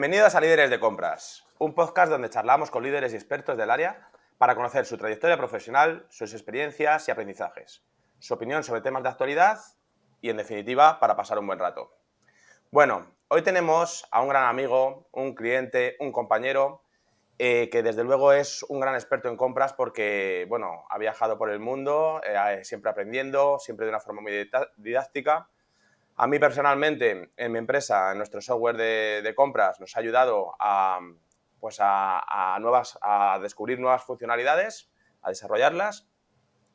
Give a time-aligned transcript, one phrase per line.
[0.00, 4.08] Bienvenidos a Líderes de Compras, un podcast donde charlamos con líderes y expertos del área
[4.38, 7.84] para conocer su trayectoria profesional, sus experiencias y aprendizajes,
[8.18, 9.58] su opinión sobre temas de actualidad
[10.22, 11.92] y, en definitiva, para pasar un buen rato.
[12.70, 16.82] Bueno, hoy tenemos a un gran amigo, un cliente, un compañero,
[17.38, 21.50] eh, que desde luego es un gran experto en compras porque, bueno, ha viajado por
[21.50, 25.50] el mundo, eh, siempre aprendiendo, siempre de una forma muy didáctica
[26.16, 31.00] a mí personalmente, en mi empresa, en nuestro software de, compras, nos ha ayudado a,
[31.60, 34.90] pues a, nuevas, a descubrir nuevas funcionalidades,
[35.22, 36.08] a desarrollarlas.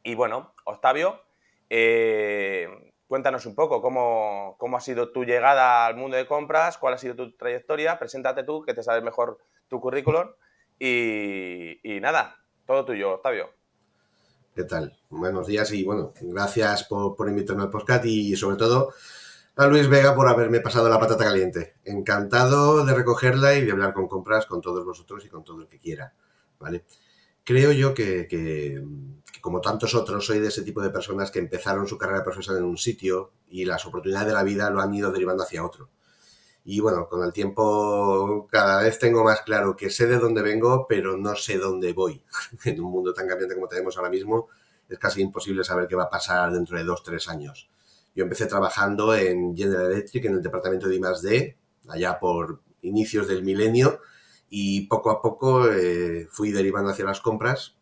[0.04, 1.22] Y bueno, Octavio,
[1.70, 2.68] eh,
[3.08, 7.16] cuéntanos un poco cómo, ha sido tu llegada al mundo de compras, cuál ha sido
[7.16, 10.30] tu trayectoria, preséntate tú, que te sabes mejor tu currículum.
[10.80, 13.52] Y, nada, todo tuyo, Octavio.
[14.56, 14.98] ¿Qué tal?
[15.10, 18.94] Buenos días y bueno, gracias por, por invitarme al podcast y sobre todo
[19.58, 21.76] a Luis Vega por haberme pasado la patata caliente.
[21.86, 25.68] Encantado de recogerla y de hablar con compras con todos vosotros y con todo el
[25.68, 26.14] que quiera.
[26.60, 26.86] ¿vale?
[27.44, 28.84] Creo yo que,
[29.40, 32.70] como tantos otros, soy de ese tipo de personas que empezaron su carrera profesional en
[32.70, 35.90] un sitio y las oportunidades de la vida lo han ido derivando hacia otro.
[36.66, 40.88] Y bueno, con el tiempo cada vez tengo más claro que sé de dónde vengo,
[40.90, 42.24] pero no sé dónde voy.
[42.66, 44.50] en un mundo tan cambiante como tenemos ahora mismo,
[44.90, 47.70] es casi imposible saber qué va a pasar dentro de dos, tres años.
[48.16, 51.58] Yo empecé trabajando en General Electric, en el departamento de I+.D.,
[51.90, 54.00] allá por inicios del milenio,
[54.50, 57.76] y poco a poco eh, fui derivando hacia las compras.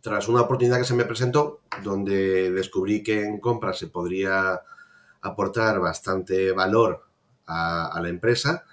[0.00, 4.60] Tras una oportunidad que se me presentó, donde descubrí que en compras se podría
[5.20, 7.02] aportar bastante valor
[7.46, 8.64] a, la empresa,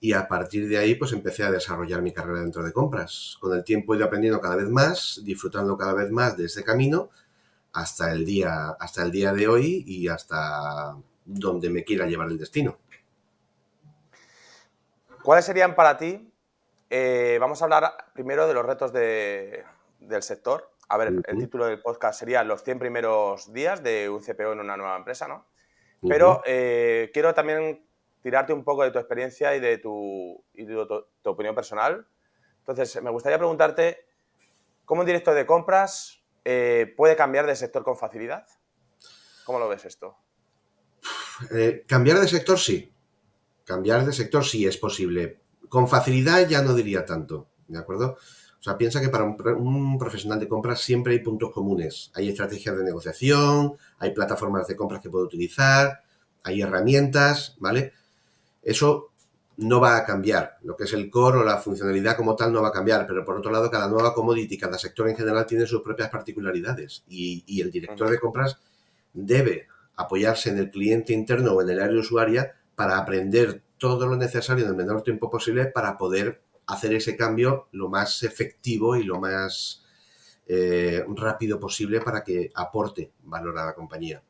[0.00, 3.36] y a partir de ahí pues empecé a desarrollar mi carrera dentro de compras.
[3.40, 6.62] Con el tiempo he ido aprendiendo cada vez más, disfrutando cada vez más de ese
[6.62, 7.08] camino
[7.72, 12.38] hasta el día, hasta el día de hoy y hasta donde me quiera llevar el
[12.38, 12.78] destino.
[15.22, 16.32] ¿Cuáles serían para ti?
[16.88, 20.70] Eh, vamos a hablar primero de los retos del sector.
[20.88, 24.60] A ver, el título del podcast sería Los 100 primeros días de un CPO en
[24.60, 25.46] una nueva empresa, ¿no?
[26.08, 27.86] Pero eh, quiero también
[28.22, 30.42] tirarte un poco de tu experiencia y de tu,
[31.22, 32.06] tu opinión personal.
[32.60, 34.06] Entonces, me gustaría preguntarte,
[34.84, 38.46] ¿cómo un director de compras eh, ¿puede cambiar de sector con facilidad?
[39.44, 40.16] ¿Cómo lo ves esto?
[41.50, 42.92] Eh, cambiar de sector sí.
[43.64, 45.40] Cambiar de sector sí es posible.
[45.68, 48.16] Con facilidad ya no diría tanto, ¿de acuerdo?
[48.60, 52.10] O sea, piensa que para un, profesional de compras siempre hay puntos comunes.
[52.14, 56.02] Hay estrategias de negociación, hay plataformas de compras que puede utilizar,
[56.42, 57.94] hay herramientas, ¿vale?
[58.62, 59.09] Eso
[59.60, 60.58] no va a cambiar.
[60.62, 63.24] Lo que es el core o la funcionalidad como tal no va a cambiar, pero
[63.24, 67.60] por otro lado, cada nueva commodity, cada sector en general tiene sus propias particularidades y,
[67.60, 68.58] el director de compras
[69.12, 74.16] debe apoyarse en el cliente interno o en el área usuaria para aprender todo lo
[74.16, 79.02] necesario en el menor tiempo posible para poder hacer ese cambio lo más efectivo y
[79.02, 79.84] lo más
[80.46, 84.22] eh, rápido posible para que aporte valor a la compañía.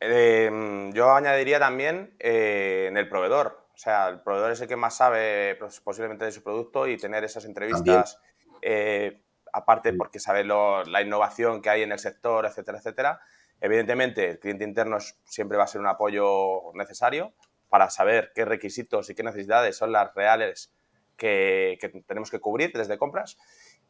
[0.00, 3.66] Em, yo añadiría también eh, en el proveedor.
[3.74, 6.96] O sea, el proveedor es el que más sabe pues, posiblemente de su producto y
[6.96, 8.20] tener esas entrevistas,
[8.60, 9.22] eh,
[9.52, 13.20] aparte porque sabe la innovación que hay en el sector, etcétera, etcétera.
[13.60, 17.32] Evidentemente, el cliente interno siempre va a ser un apoyo necesario
[17.68, 20.72] para saber qué requisitos y qué necesidades son las reales
[21.16, 23.36] que, tenemos que cubrir desde compras,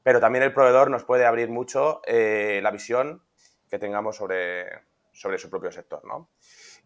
[0.03, 3.23] pero también el proveedor nos puede abrir mucho eh, la visión
[3.71, 4.67] que tengamos sobre,
[5.19, 6.31] sobre su propio sector, ¿no?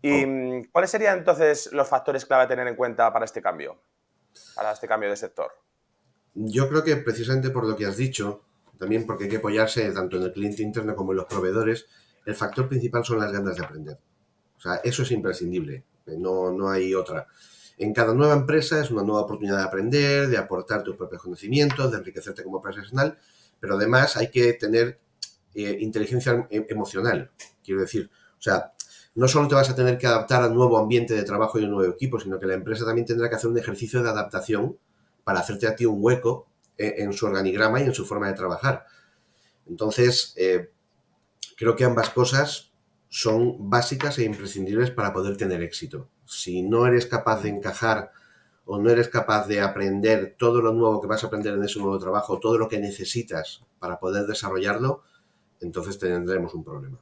[0.00, 0.62] ¿Y oh.
[0.72, 3.78] cuáles serían entonces los factores clave a tener en cuenta para este cambio,
[4.54, 5.52] para este cambio de sector?
[6.34, 8.46] Yo creo que precisamente por lo que has dicho,
[8.78, 11.86] también porque hay que apoyarse tanto en el cliente interno como en los proveedores,
[12.24, 13.98] el factor principal son las ganas de aprender.
[14.56, 17.26] O sea, eso es imprescindible, no, no hay otra.
[17.76, 21.90] En cada nueva empresa es una nueva oportunidad de aprender, de aportar tus propios conocimientos,
[21.90, 23.18] de enriquecerte como profesional,
[23.60, 24.98] pero además hay que tener
[25.54, 27.30] eh, inteligencia em, emocional.
[27.62, 28.10] Quiero decir,
[28.42, 28.72] o sea,
[29.14, 31.70] no solo te vas a tener que adaptar al nuevo ambiente de trabajo y un
[31.70, 34.76] nuevo equipo, sino que la empresa también tendrá que hacer un ejercicio de adaptación
[35.22, 38.32] para hacerte a ti un hueco eh, en, su organigrama y en su forma de
[38.34, 38.84] trabajar.
[39.68, 40.72] Entonces, eh,
[41.56, 42.72] creo que ambas cosas
[43.08, 46.08] son básicas e imprescindibles para poder tener éxito.
[46.24, 48.10] Si no eres capaz de encajar
[48.64, 51.78] o no eres capaz de aprender todo lo nuevo que vas a aprender en ese
[51.78, 55.02] nuevo trabajo, todo lo que necesitas para poder desarrollarlo,
[55.60, 56.98] entonces tendremos un problema.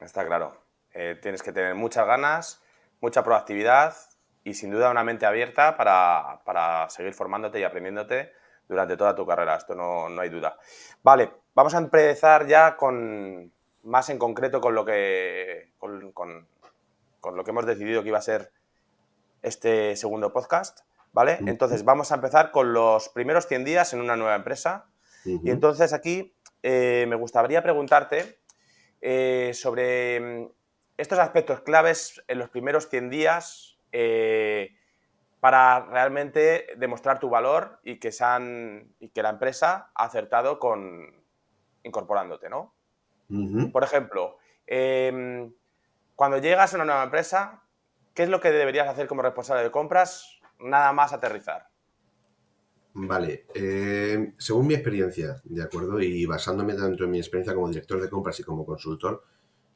[0.00, 0.56] Está claro.
[0.94, 2.62] Eh, tienes que tener muchas ganas,
[3.00, 3.94] mucha proactividad
[4.44, 8.32] y sin duda una mente abierta para, seguir formándote y aprendiéndote
[8.68, 9.56] durante toda tu carrera.
[9.56, 10.56] Esto no, hay duda.
[11.02, 13.52] Vale, vamos a empezar ya con
[13.82, 18.52] más en concreto con lo que con, lo que hemos decidido que iba a ser
[19.42, 20.80] este segundo podcast,
[21.12, 21.38] ¿vale?
[21.46, 24.86] Entonces vamos a empezar con los primeros 100 días en una nueva empresa.
[25.24, 28.38] Y entonces aquí eh, me gustaría preguntarte
[29.00, 30.48] eh, sobre mm,
[30.96, 34.76] estos aspectos claves en los primeros 100 días eh,
[35.40, 41.14] para realmente demostrar tu valor y que, sean, y que la empresa ha acertado con
[41.84, 42.74] incorporándote, ¿no?
[43.72, 45.52] Por ejemplo, em,
[46.16, 47.62] cuando llegas a una nueva empresa,
[48.14, 50.40] ¿qué es lo que deberías hacer como responsable de compras?
[50.58, 51.67] Nada más aterrizar.
[53.00, 56.00] Vale, em, según mi experiencia, ¿de acuerdo?
[56.00, 59.22] Y basándome tanto en mi experiencia como director de compras y como consultor,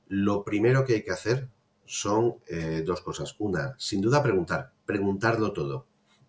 [0.09, 1.49] lo primero que hay que hacer
[1.85, 3.37] son eh, dos cosas.
[3.39, 5.87] Una, sin duda preguntar, preguntarlo todo,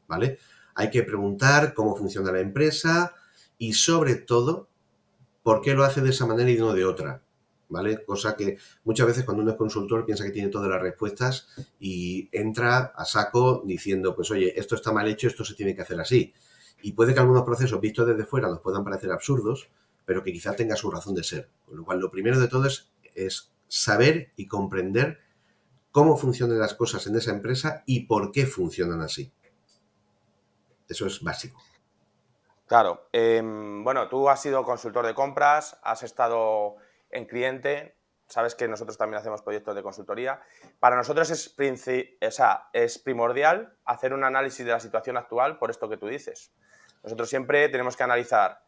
[0.08, 0.38] ¿vale?
[0.76, 3.16] Hay que preguntar cómo funciona la empresa
[3.58, 4.70] y sobre todo,
[5.42, 7.24] por qué lo hace de esa manera y no de otra,
[7.70, 8.06] ¿vale?
[8.06, 11.48] Cosa que muchas veces cuando uno es consultor piensa que tiene todas las respuestas
[11.80, 15.82] y entra a saco diciendo, pues oye, esto está mal hecho, esto se tiene que
[15.82, 16.32] hacer así.
[16.86, 19.70] Y puede que algunos procesos vistos desde fuera nos puedan parecer absurdos,
[20.06, 21.50] pero que quizá tenga su razón de ser.
[21.66, 25.22] Con lo cual, lo primero de todo es, saber y comprender
[25.92, 29.32] cómo funcionan las cosas en esa empresa y por qué funcionan así.
[30.90, 31.58] Eso es básico.
[32.68, 33.08] Claro.
[33.14, 36.76] Em, bueno, tú has sido consultor de compras, has estado
[37.12, 37.96] en cliente,
[38.28, 40.42] sabes que nosotros también hacemos proyectos de consultoría.
[40.82, 41.56] Para nosotros es,
[42.74, 46.52] es primordial hacer un análisis de la situación actual por esto que tú dices.
[47.04, 48.62] Nosotros siempre tenemos que analizar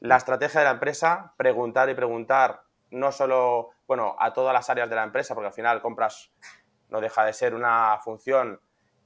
[0.00, 4.88] la estrategia de la empresa, preguntar y preguntar no solo, bueno, a todas las áreas
[4.88, 6.30] de la empresa, porque al final compras
[6.88, 8.60] no deja de ser una función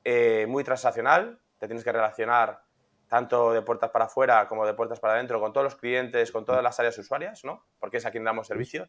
[0.04, 2.62] eh, muy transaccional, te tienes que relacionar
[3.08, 6.44] tanto de puertas para afuera como de puertas para adentro con todos los clientes, con
[6.44, 7.64] todas las áreas usuarias, ¿no?
[7.78, 8.88] Porque es a quien damos servicio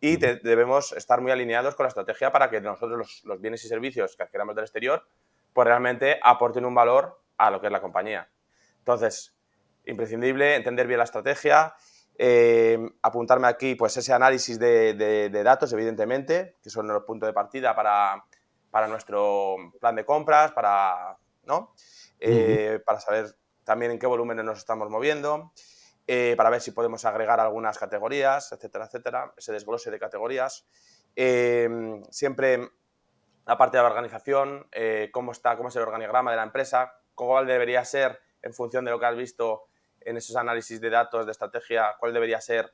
[0.00, 4.16] y debemos estar muy alineados con la estrategia para que nosotros los, bienes y servicios
[4.16, 5.06] que adquiramos del exterior
[5.52, 8.28] pues realmente aporten un valor a lo que es la compañía.
[8.86, 9.34] Entonces,
[9.84, 11.74] imprescindible entender bien la estrategia,
[12.16, 17.74] eh, apuntarme aquí pues ese análisis de, datos, evidentemente, que son los puntos de partida
[17.74, 18.24] para,
[18.70, 21.74] para nuestro plan de compras, para, ¿no?
[22.20, 25.52] Eh, para saber también en qué volúmenes nos estamos moviendo,
[26.06, 30.64] eh, para ver si podemos agregar algunas categorías, etcétera, etcétera, ese desglose de categorías.
[31.16, 32.70] Siempre
[33.46, 34.68] la parte de la organización,
[35.10, 38.90] cómo está, cómo es el organigrama de la empresa, cuál debería ser en función de
[38.90, 39.64] lo que has visto
[40.00, 42.72] en esos análisis de datos de estrategia, cuál debería ser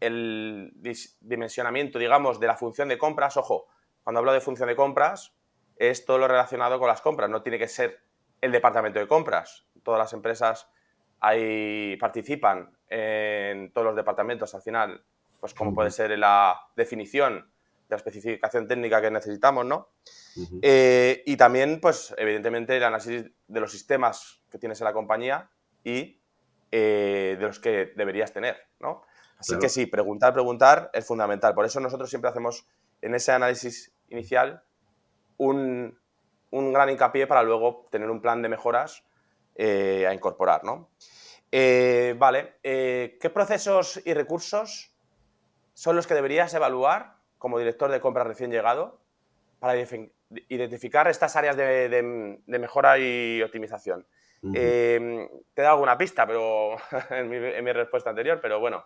[0.00, 0.72] el
[1.20, 3.36] dimensionamiento, digamos, de la función de compras.
[3.36, 3.66] Ojo,
[4.04, 5.34] cuando hablo de función de compras,
[5.76, 8.00] es todo lo relacionado con las compras, no tiene que ser
[8.40, 9.66] el departamento de compras.
[9.82, 10.70] Todas las empresas
[11.20, 15.04] ahí participan en todos los departamentos al final,
[15.40, 17.57] pues como puede ser la definición de
[17.88, 19.88] la especificación técnica que necesitamos, ¿no?
[20.62, 25.50] Eh, y también, pues, evidentemente, el análisis de los sistemas que tienes en la compañía
[25.84, 26.20] y
[26.70, 29.02] eh, de los que deberías tener, ¿no?
[29.38, 31.54] Así que sí, preguntar, preguntar es fundamental.
[31.54, 32.66] Por eso nosotros siempre hacemos
[33.00, 34.62] en ese análisis inicial
[35.36, 35.96] un,
[36.50, 39.04] gran hincapié para luego tener un plan de mejoras
[39.54, 40.90] eh, a incorporar, ¿no?
[41.50, 44.92] Eh, vale, eh, ¿qué procesos y recursos
[45.72, 48.98] son los que deberías evaluar como director de compras recién llegado
[49.60, 49.74] para
[50.48, 54.06] identificar estas áreas de, mejora y optimización?
[54.40, 56.76] te he dado alguna pista pero
[57.10, 58.84] en, mi, respuesta anterior, pero bueno,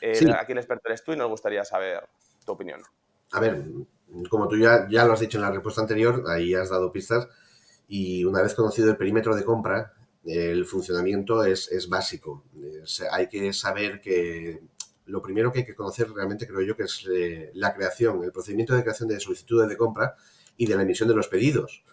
[0.00, 2.08] aquí el experto eres tú y nos gustaría saber
[2.44, 2.80] tu opinión.
[3.32, 3.62] A ver,
[4.30, 7.28] como tú ya, ya lo has dicho en la respuesta anterior, ahí has dado pistas,
[7.88, 9.92] y una vez conocido el perímetro de compra,
[10.24, 12.44] el funcionamiento es, básico.
[13.10, 14.60] hay que saber que
[15.06, 18.32] lo primero que hay que conocer realmente creo yo que es eh, la creación, el
[18.32, 20.16] procedimiento de creación de solicitudes de compra
[20.56, 21.84] y de la emisión de los pedidos.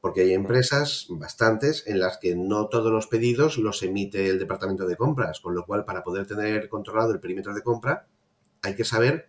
[0.00, 4.86] Porque hay empresas, bastantes, en las que no todos los pedidos los emite el departamento
[4.86, 8.06] de compras, con lo cual para poder tener controlado el perímetro de compra
[8.62, 9.28] hay que saber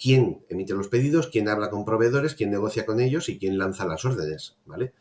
[0.00, 3.86] quién emite los pedidos, quién habla con proveedores, quién negocia con ellos y quién lanza
[3.86, 4.92] las órdenes, ¿vale?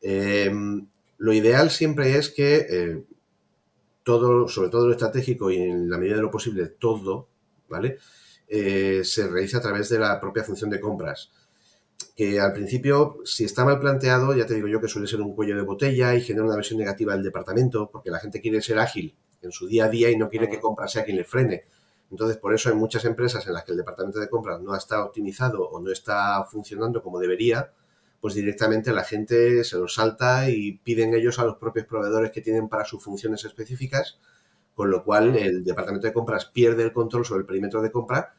[0.00, 0.86] Em,
[1.18, 3.04] lo ideal siempre es que eh,
[4.04, 7.28] todo, sobre todo lo estratégico y en la medida de lo posible todo,
[7.68, 7.98] ¿vale?
[8.46, 11.32] Eh, se realiza a través de la propia función de compras.
[12.14, 15.34] Que al principio, si está mal planteado, ya te digo yo que suele ser un
[15.34, 18.78] cuello de botella y genera una versión negativa del departamento, porque la gente quiere ser
[18.78, 21.64] ágil en su día a día y no quiere que compra sea quien le frene.
[22.10, 25.02] Entonces, por eso hay muchas empresas en las que el departamento de compras no está
[25.02, 27.72] optimizado o no está funcionando como debería,
[28.24, 32.40] pues directamente la gente se lo salta y piden ellos a los propios proveedores que
[32.40, 34.18] tienen para sus funciones específicas,
[34.74, 38.32] con lo cual el departamento de compras pierde el control sobre el perímetro de compra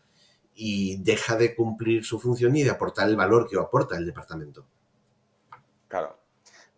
[0.56, 4.66] y deja de cumplir su función y de aportar el valor que aporta el departamento.
[5.88, 6.18] Claro.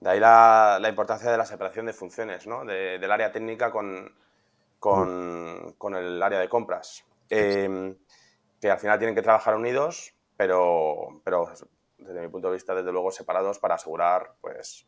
[0.02, 2.66] De ahí la, importancia de la separación de funciones, ¿no?
[2.66, 4.12] del área técnica con,
[4.80, 7.06] con, el área de compras.
[7.30, 7.96] Em,
[8.60, 11.50] que al final tienen que trabajar unidos, pero, pero
[12.08, 14.86] desde mi punto de vista, desde luego, separados para asegurar pues,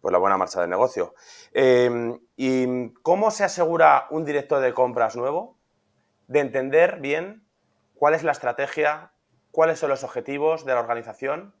[0.00, 1.14] pues la buena marcha del negocio.
[1.52, 5.58] Em, ¿Y cómo se asegura un director de compras nuevo
[6.26, 7.46] de entender bien
[7.94, 9.12] cuál es la estrategia,
[9.50, 11.54] cuáles son los objetivos de la organización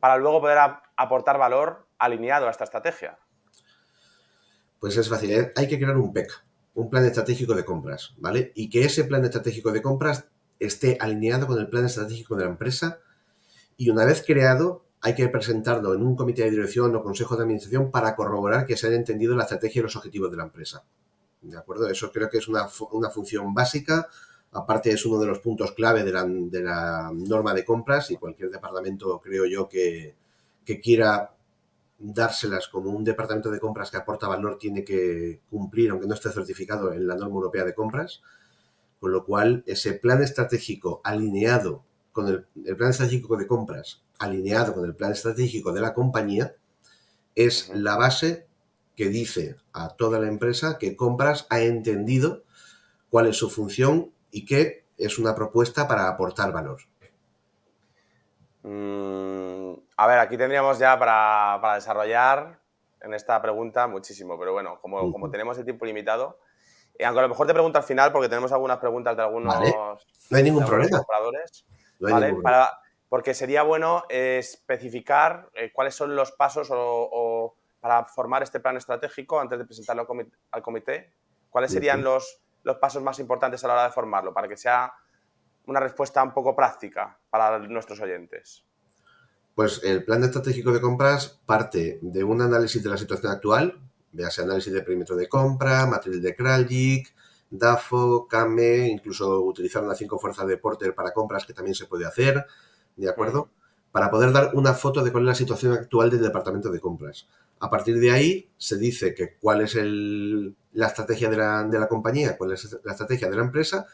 [0.00, 0.58] para luego poder
[0.96, 3.18] aportar valor alineado a esta estrategia?
[4.80, 5.52] Pues es fácil, ¿eh?
[5.54, 6.28] hay que crear un PEC,
[6.74, 8.50] un plan estratégico de compras, ¿vale?
[8.56, 12.50] Y que ese plan estratégico de compras esté alineado con el plan estratégico de la
[12.50, 12.98] empresa
[13.76, 17.42] y una vez creado hay que presentarlo en un comité de dirección o consejo de
[17.42, 20.84] administración para corroborar que se haya entendido la estrategia y los objetivos de la empresa.
[21.42, 21.88] ¿De acuerdo?
[21.88, 24.06] Eso creo que es una, función básica.
[24.52, 29.20] Aparte es uno de los puntos clave de la, norma de compras y cualquier departamento,
[29.20, 30.14] creo yo, que,
[30.64, 31.34] que quiera
[31.98, 36.30] dárselas como un departamento de compras que aporta valor tiene que cumplir, aunque no esté
[36.30, 38.22] certificado en la norma europea de compras.
[39.00, 44.84] Con lo cual, ese plan estratégico alineado con el, plan estratégico de compras alineado con
[44.84, 46.54] el plan estratégico de la compañía
[47.34, 48.46] es la base
[48.96, 52.44] que dice a toda la empresa que compras ha entendido
[53.10, 56.82] cuál es su función y que es una propuesta para aportar valor.
[58.62, 62.60] Mm, a ver, aquí tendríamos ya para, desarrollar
[63.00, 66.38] en esta pregunta muchísimo, pero bueno, como, tenemos el tiempo limitado,
[66.96, 69.56] eh, aunque a lo mejor te pregunto al final porque tenemos algunas preguntas de algunos,
[70.30, 70.98] no hay ningún problema.
[70.98, 71.64] compradores.
[72.10, 72.34] ¿Vale?
[73.08, 78.76] porque sería bueno eh, especificar eh, cuáles son los pasos o, para formar este plan
[78.78, 80.06] estratégico antes de presentarlo
[80.50, 81.12] al comité.
[81.50, 84.90] ¿Cuáles serían los, los pasos más importantes a la hora de formarlo para que sea
[85.66, 88.64] una respuesta un poco práctica para nuestros oyentes?
[89.54, 93.78] Pues el plan estratégico de compras parte de un análisis de la situación actual,
[94.12, 97.14] véase análisis de perímetro de compra, matriz de Kraljic,
[97.52, 102.06] DAFO, CAME, incluso utilizar las cinco fuerzas de Porter para compras que también se puede
[102.06, 102.46] hacer,
[102.96, 103.50] ¿de acuerdo?
[103.92, 107.28] Para poder dar una foto de cuál es la situación actual del departamento de compras.
[107.60, 112.52] A partir de ahí se dice que cuál es la estrategia de la, compañía, cuál
[112.52, 113.86] es la estrategia de la empresa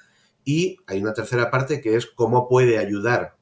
[0.45, 3.37] y hay una tercera parte que es cómo puede ayudar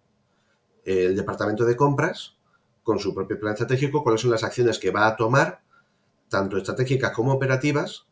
[0.85, 2.37] el departamento de compras
[2.83, 5.61] con su propio plan estratégico, cuáles son las acciones que va a tomar,
[6.29, 8.07] tanto estratégicas como operativas,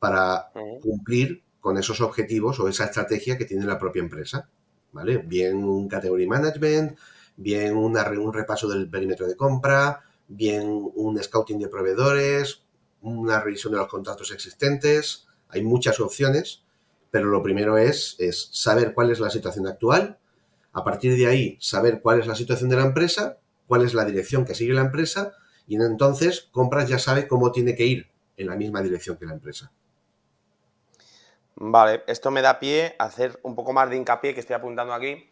[0.00, 0.50] para
[0.80, 4.48] cumplir con esos objetivos o esa estrategia que tiene la propia empresa.
[4.92, 5.18] ¿Vale?
[5.18, 6.98] Bien un category management,
[7.36, 12.62] bien un repaso del perímetro de compra, bien un scouting de proveedores,
[13.02, 15.26] una revisión de los contratos existentes.
[15.48, 16.64] Hay muchas opciones,
[17.10, 20.18] pero lo primero es, es saber cuál es la situación actual,
[20.72, 24.04] a partir de ahí saber cuál es la situación de la empresa, cuál es la
[24.04, 25.32] dirección que sigue la empresa
[25.66, 29.34] y entonces compras ya sabe cómo tiene que ir en la misma dirección que la
[29.34, 29.72] empresa.
[31.62, 34.94] Vale, esto me da pie a hacer un poco más de hincapié que estoy apuntando
[34.94, 35.30] aquí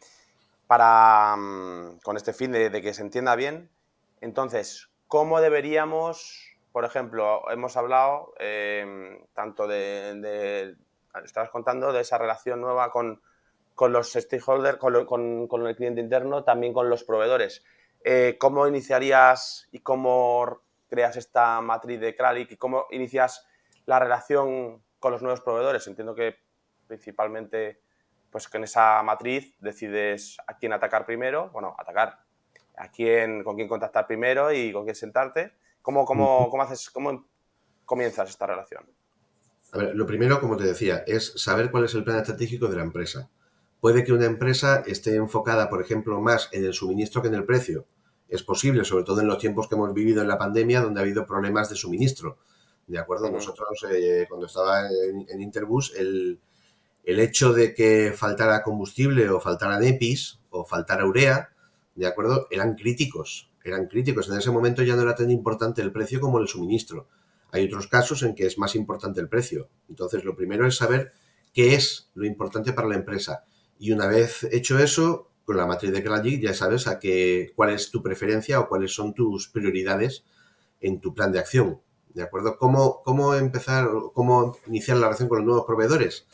[0.66, 3.70] para, mm, con este fin de, que se entienda bien.
[4.20, 10.76] Entonces, ¿cómo deberíamos, por ejemplo, hemos hablado em, tanto de,
[11.24, 13.22] estabas contando de esa relación nueva con,
[13.88, 17.64] los stakeholders, con, el cliente interno, también con los proveedores.
[18.04, 23.46] Eh, ¿Cómo iniciarías y cómo creas esta matriz de Kralik y cómo inicias
[23.86, 25.86] la relación con los nuevos proveedores.
[25.86, 26.36] Entiendo que
[26.86, 27.80] principalmente
[28.30, 32.20] pues que en esa matriz decides a quién atacar primero, bueno, atacar,
[32.76, 35.52] a quién, con quién contactar primero y con quién sentarte.
[35.82, 37.26] ¿Cómo, cómo, cómo haces, cómo
[37.84, 38.84] comienzas esta relación?
[39.72, 42.76] A ver, lo primero, como te decía, es saber cuál es el plan estratégico de
[42.76, 43.30] la empresa.
[43.80, 47.44] Puede que una empresa esté enfocada, por ejemplo, más en el suministro que en el
[47.44, 47.86] precio.
[48.28, 51.02] Es posible, sobre todo en los tiempos que hemos vivido en la pandemia, donde ha
[51.02, 52.38] habido problemas de suministro.
[52.88, 53.30] ¿De acuerdo?
[53.30, 56.40] Nosotros, eh, cuando estaba en, Interbus, el,
[57.04, 61.50] hecho de que faltara combustible o faltara EPIs o faltara urea,
[61.94, 62.48] ¿de acuerdo?
[62.50, 64.30] Eran críticos, eran críticos.
[64.30, 67.08] En ese momento ya no era tan importante el precio como el suministro.
[67.52, 69.68] Hay otros casos en que es más importante el precio.
[69.90, 71.12] Entonces, lo primero es saber
[71.52, 73.44] qué es lo importante para la empresa.
[73.78, 77.70] Y una vez hecho eso, con la matriz de Kraljic ya sabes a qué, cuál
[77.70, 80.24] es tu preferencia o cuáles son tus prioridades
[80.80, 81.80] en tu plan de acción.
[82.18, 82.58] ¿De acuerdo?
[82.58, 86.26] ¿Cómo, ¿Cómo empezar, cómo iniciar la relación con los nuevos proveedores?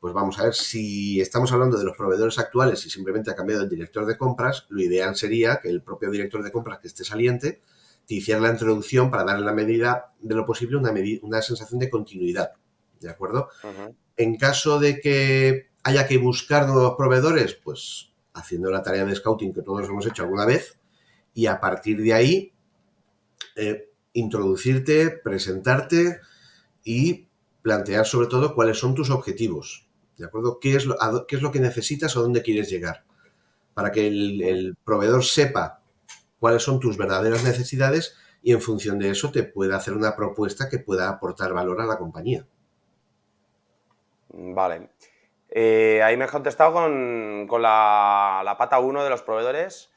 [0.00, 3.62] Pues vamos a ver, si estamos hablando de los proveedores actuales y simplemente ha cambiado
[3.62, 7.04] el director de compras, lo ideal sería que el propio director de compras que esté
[7.04, 7.60] saliente
[8.04, 11.88] te hiciera la introducción para darle la medida de lo posible una, una sensación de
[11.88, 12.54] continuidad.
[12.98, 13.48] ¿De acuerdo?
[14.16, 19.54] En caso de que haya que buscar nuevos proveedores, pues haciendo la tarea de scouting
[19.54, 20.80] que todos hemos hecho alguna vez
[21.32, 22.52] y a partir de ahí
[23.54, 26.20] eh, introducirte, presentarte
[26.84, 27.28] y
[27.62, 29.86] plantear sobre todo cuáles son tus objetivos,
[30.18, 30.58] ¿de acuerdo?
[30.60, 33.04] ¿Qué es lo, qué es lo que necesitas o dónde quieres llegar?
[33.74, 35.80] Para que el, proveedor sepa
[36.38, 40.68] cuáles son tus verdaderas necesidades y en función de eso te pueda hacer una propuesta
[40.68, 42.44] que pueda aportar valor a la compañía.
[44.28, 44.90] Vale.
[45.48, 49.90] Eh, ahí me has contestado con, la, la, pata 1 de los proveedores.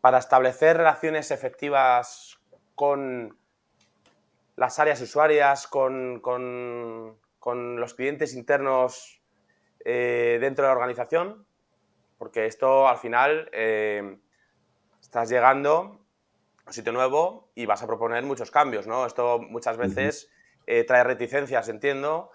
[0.00, 2.37] Para establecer relaciones efectivas
[2.78, 3.36] con
[4.54, 6.22] las áreas usuarias, con,
[7.44, 9.20] los clientes internos
[9.84, 11.44] eh, dentro de la organización,
[12.18, 14.18] porque esto al final eh,
[15.00, 16.04] estás llegando
[16.64, 19.06] a un sitio nuevo y vas a proponer muchos cambios, ¿no?
[19.06, 20.30] Esto muchas veces
[20.68, 22.30] eh, trae reticencias, entiendo,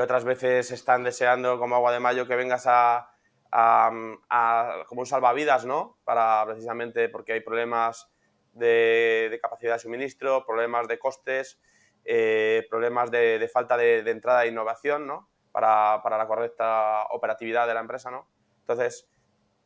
[0.00, 3.10] otras veces están deseando como agua de mayo que vengas a,
[3.50, 5.98] como un salvavidas, ¿no?
[6.04, 8.08] Para precisamente porque hay problemas
[8.52, 11.58] de, capacidad de suministro, problemas de costes,
[12.04, 15.28] eh, problemas de, falta de, entrada de innovación, ¿no?
[15.52, 18.28] Para, la correcta operatividad de la empresa, ¿no?
[18.60, 19.08] Entonces,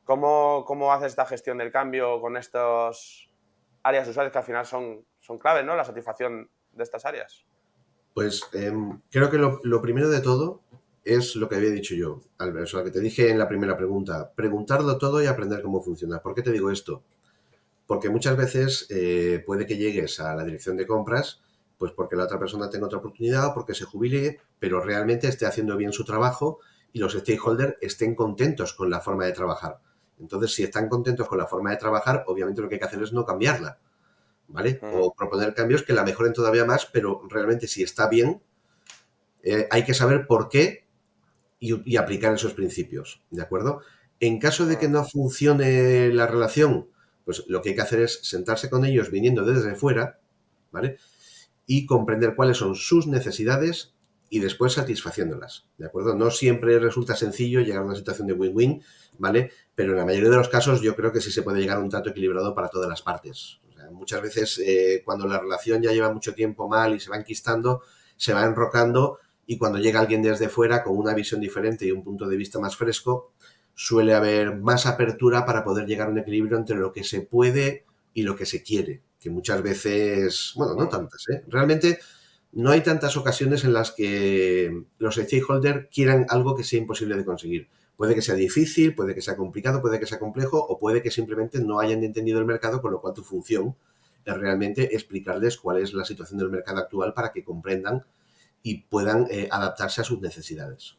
[0.04, 3.28] ¿cómo, ¿cómo haces esta gestión del cambio con estas
[3.82, 5.76] áreas usuarias que al final son, son claves, ¿no?
[5.76, 7.44] La satisfacción de estas áreas.
[8.12, 10.62] Pues em, creo que lo, primero de todo
[11.04, 13.76] es lo que había dicho yo, Albert, o lo que te dije en la primera
[13.76, 16.20] pregunta, preguntarlo todo y aprender cómo funciona.
[16.20, 17.02] ¿Por qué te digo esto?
[17.86, 21.42] Porque muchas veces eh, puede que llegues a la dirección de compras,
[21.78, 25.46] pues porque la otra persona tenga otra oportunidad o porque se jubile, pero realmente esté
[25.46, 26.60] haciendo bien su trabajo
[26.92, 29.80] y los stakeholders estén contentos con la forma de trabajar.
[30.18, 33.02] Entonces, si están contentos con la forma de trabajar, obviamente lo que hay que hacer
[33.02, 33.78] es no cambiarla,
[34.48, 34.78] ¿vale?
[34.80, 35.00] Mm.
[35.00, 38.40] O proponer cambios que la mejoren todavía más, pero realmente si está bien,
[39.42, 40.86] eh, hay que saber por qué
[41.58, 43.80] y, y aplicar esos principios, ¿de acuerdo?
[44.20, 46.88] En caso de que no funcione la relación,
[47.24, 50.18] pues lo que hay que hacer es sentarse con ellos viniendo desde fuera,
[50.70, 50.98] ¿vale?
[51.66, 53.94] Y comprender cuáles son sus necesidades
[54.28, 56.14] y después satisfaciéndolas, ¿de acuerdo?
[56.14, 58.82] No siempre resulta sencillo llegar a una situación de win-win,
[59.18, 59.52] ¿vale?
[59.74, 61.80] Pero en la mayoría de los casos yo creo que sí se puede llegar a
[61.80, 63.60] un trato equilibrado para todas las partes.
[63.92, 67.82] muchas veces eh, cuando la relación ya lleva mucho tiempo mal y se va enquistando,
[68.16, 72.02] se va enrocando y cuando llega alguien desde fuera con una visión diferente y un
[72.02, 73.33] punto de vista más fresco,
[73.74, 77.84] suele haber más apertura para poder llegar a un equilibrio entre lo que se puede
[78.12, 81.44] y lo que se quiere, que muchas veces, bueno, no tantas, ¿eh?
[81.48, 81.98] realmente
[82.52, 87.24] no hay tantas ocasiones en las que los stakeholders quieran algo que sea imposible de
[87.24, 87.68] conseguir.
[87.96, 91.10] Puede que sea difícil, puede que sea complicado, puede que sea complejo o puede que
[91.10, 93.76] simplemente no hayan entendido el mercado, con lo cual tu función
[94.24, 98.04] es realmente explicarles cuál es la situación del mercado actual para que comprendan
[98.62, 100.96] y puedan eh, adaptarse a sus necesidades.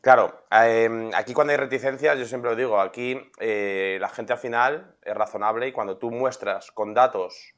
[0.00, 4.38] Claro, em, aquí cuando hay reticencias, yo siempre lo digo, aquí eh, la gente al
[4.38, 7.54] final es razonable y cuando tú muestras con datos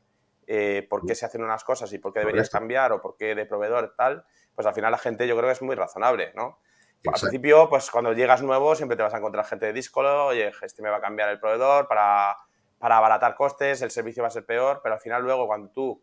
[0.47, 3.35] eh, por qué se hacen unas cosas y por qué deberías cambiar o por qué
[3.35, 4.25] de proveedor tal,
[4.55, 6.59] pues al final la gente yo creo que es muy razonable, ¿no?
[7.07, 10.51] Al principio, pues cuando llegas nuevo siempre te vas a encontrar gente de Discolo, oye,
[10.63, 12.37] este me va a cambiar el proveedor para,
[12.79, 16.03] para abaratar costes, el servicio va a ser peor, pero al final luego cuando tú,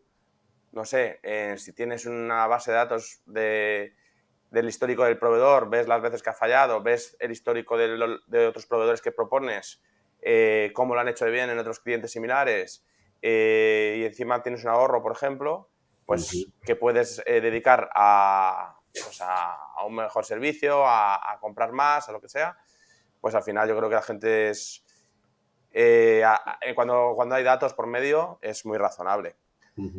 [0.72, 3.94] no sé, eh, si tienes una base de datos de
[4.50, 8.66] del histórico del proveedor, ves las veces que ha fallado, ves el histórico de, otros
[8.66, 9.82] proveedores que propones,
[10.22, 12.84] eh, cómo lo han hecho de bien en otros clientes similares
[13.22, 15.68] eh, y encima tienes un ahorro, por ejemplo,
[16.06, 17.90] pues que puedes eh, dedicar
[18.92, 19.54] pues a,
[19.86, 22.56] un mejor servicio, a, comprar más, a lo que sea,
[23.20, 24.84] pues al final yo creo que la gente es...
[26.74, 29.36] cuando, cuando hay datos por medio es muy razonable.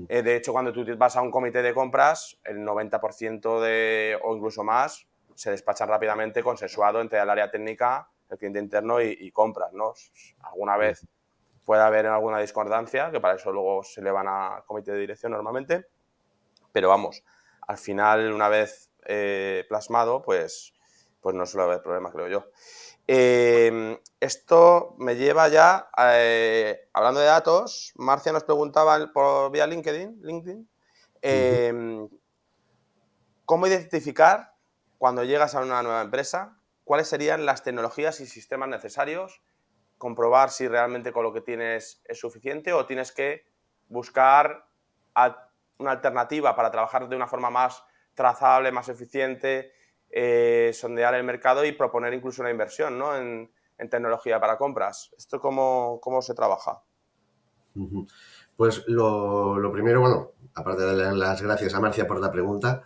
[0.09, 4.35] Eh, de hecho, cuando tú vas a un comité de compras, el 90% de, o
[4.35, 9.71] incluso más se despachan rápidamente consensuado entre el área técnica, el cliente interno y, compras.
[9.73, 9.93] ¿no?
[10.41, 11.07] Alguna vez
[11.63, 15.31] puede haber alguna discordancia, que para eso luego se le van a comité de dirección
[15.31, 15.85] normalmente,
[16.71, 17.23] pero vamos,
[17.67, 20.73] al final, una vez eh, plasmado, pues,
[21.21, 22.45] pues no suele haber problema, creo yo.
[23.07, 30.19] Em, esto me lleva ya, eh, hablando de datos, Marcia nos preguntaba por vía LinkedIn,
[30.21, 30.69] LinkedIn
[31.21, 32.09] em,
[33.45, 34.53] ¿cómo identificar
[34.97, 39.41] cuando llegas a una nueva empresa cuáles serían las tecnologías y sistemas necesarios,
[39.99, 43.45] comprobar si realmente con lo que tienes es suficiente o tienes que
[43.89, 44.65] buscar
[45.77, 47.83] una alternativa para trabajar de una forma más
[48.15, 49.71] trazable, más eficiente,
[50.09, 53.15] eh, sondear el mercado y proponer incluso una inversión ¿no?
[53.15, 53.51] en,
[53.87, 55.11] tecnología para compras.
[55.17, 56.81] ¿Esto cómo, cómo se trabaja?
[58.55, 62.83] Pues lo, primero, bueno, aparte de las gracias a Marcia por la pregunta,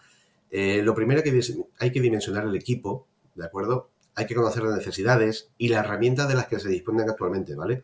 [0.52, 1.42] eh, lo primero que
[1.80, 3.90] hay que dimensionar el equipo, ¿de acuerdo?
[4.16, 7.84] Hay que conocer las necesidades y las herramientas de las que se disponen actualmente, ¿vale?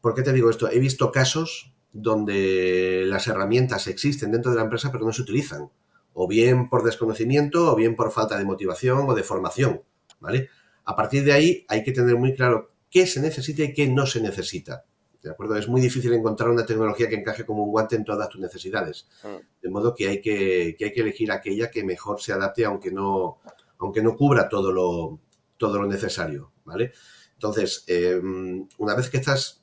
[0.00, 0.70] ¿Por qué te digo esto?
[0.70, 5.70] He visto casos donde las herramientas existen dentro de la empresa pero no se utilizan,
[6.14, 9.82] o bien por desconocimiento, o bien por falta de motivación o de formación,
[10.20, 10.48] ¿vale?
[10.88, 14.06] A partir de ahí hay que tener muy claro qué se necesita y qué no
[14.06, 14.86] se necesita.
[15.22, 15.54] ¿De acuerdo?
[15.56, 19.06] Es muy difícil encontrar una tecnología que encaje como un guante en todas tus necesidades.
[19.22, 19.62] Mm.
[19.64, 23.36] De modo que hay que, hay que elegir aquella que mejor se adapte, aunque no,
[23.80, 25.20] aunque no cubra todo lo,
[25.58, 26.52] todo lo necesario.
[26.64, 26.92] ¿Vale?
[27.34, 29.62] Entonces, em, una vez que estás,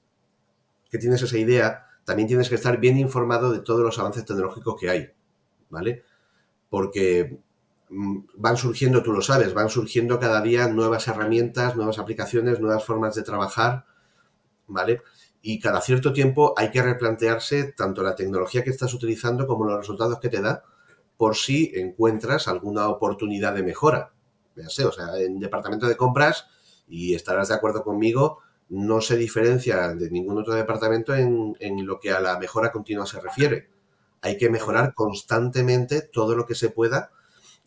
[0.91, 4.79] que tienes esa idea, también tienes que estar bien informado de todos los avances tecnológicos
[4.79, 5.09] que hay.
[5.71, 6.03] ¿Vale?
[6.69, 7.39] Porque
[7.89, 13.15] van surgiendo, tú lo sabes, van surgiendo cada día nuevas herramientas, nuevas aplicaciones, nuevas formas
[13.15, 13.85] de trabajar,
[14.67, 15.01] ¿vale?
[15.41, 19.77] Y cada cierto tiempo hay que replantearse tanto la tecnología que estás utilizando como los
[19.77, 20.63] resultados que te da,
[21.17, 24.11] por si encuentras alguna oportunidad de mejora.
[24.55, 26.47] Véase, o sea, en departamento de compras,
[26.87, 31.99] y estarás de acuerdo conmigo, no se diferencia de ningún otro departamento en, en lo
[31.99, 33.69] que a la mejora continua se refiere.
[34.21, 37.11] Hay que mejorar constantemente todo lo que se pueda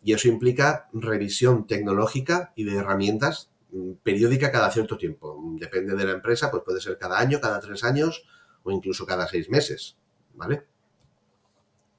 [0.03, 5.37] y eso implica revisión tecnológica y de herramientas mm, periódica cada cierto tiempo.
[5.59, 8.25] Depende de la empresa, pues puede ser cada año, cada tres años
[8.63, 9.97] o incluso cada seis meses,
[10.33, 10.65] ¿vale?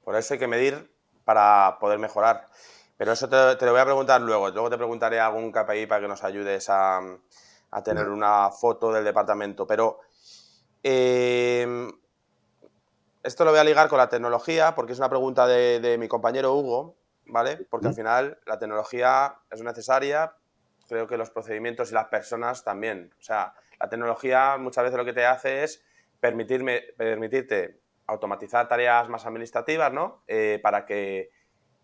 [0.03, 0.91] Por eso hay que medir
[1.23, 2.47] para poder mejorar.
[2.97, 4.49] Pero eso te, lo voy a preguntar luego.
[4.49, 7.01] Luego te preguntaré a algún KPI para que nos ayudes a,
[7.83, 9.65] tener una foto del departamento.
[9.65, 9.99] Pero
[10.83, 11.87] eh,
[13.23, 16.53] esto lo voy a ligar con la tecnología porque es una pregunta de mi compañero
[16.53, 17.57] Hugo ¿vale?
[17.69, 20.33] Porque al final la tecnología es necesaria,
[20.87, 23.13] creo que los procedimientos y las personas también.
[23.19, 25.83] O sea, la tecnología muchas veces lo que te hace es
[26.19, 30.23] permitirme, permitirte automatizar tareas más administrativas, ¿no?
[30.27, 31.31] Eh, para que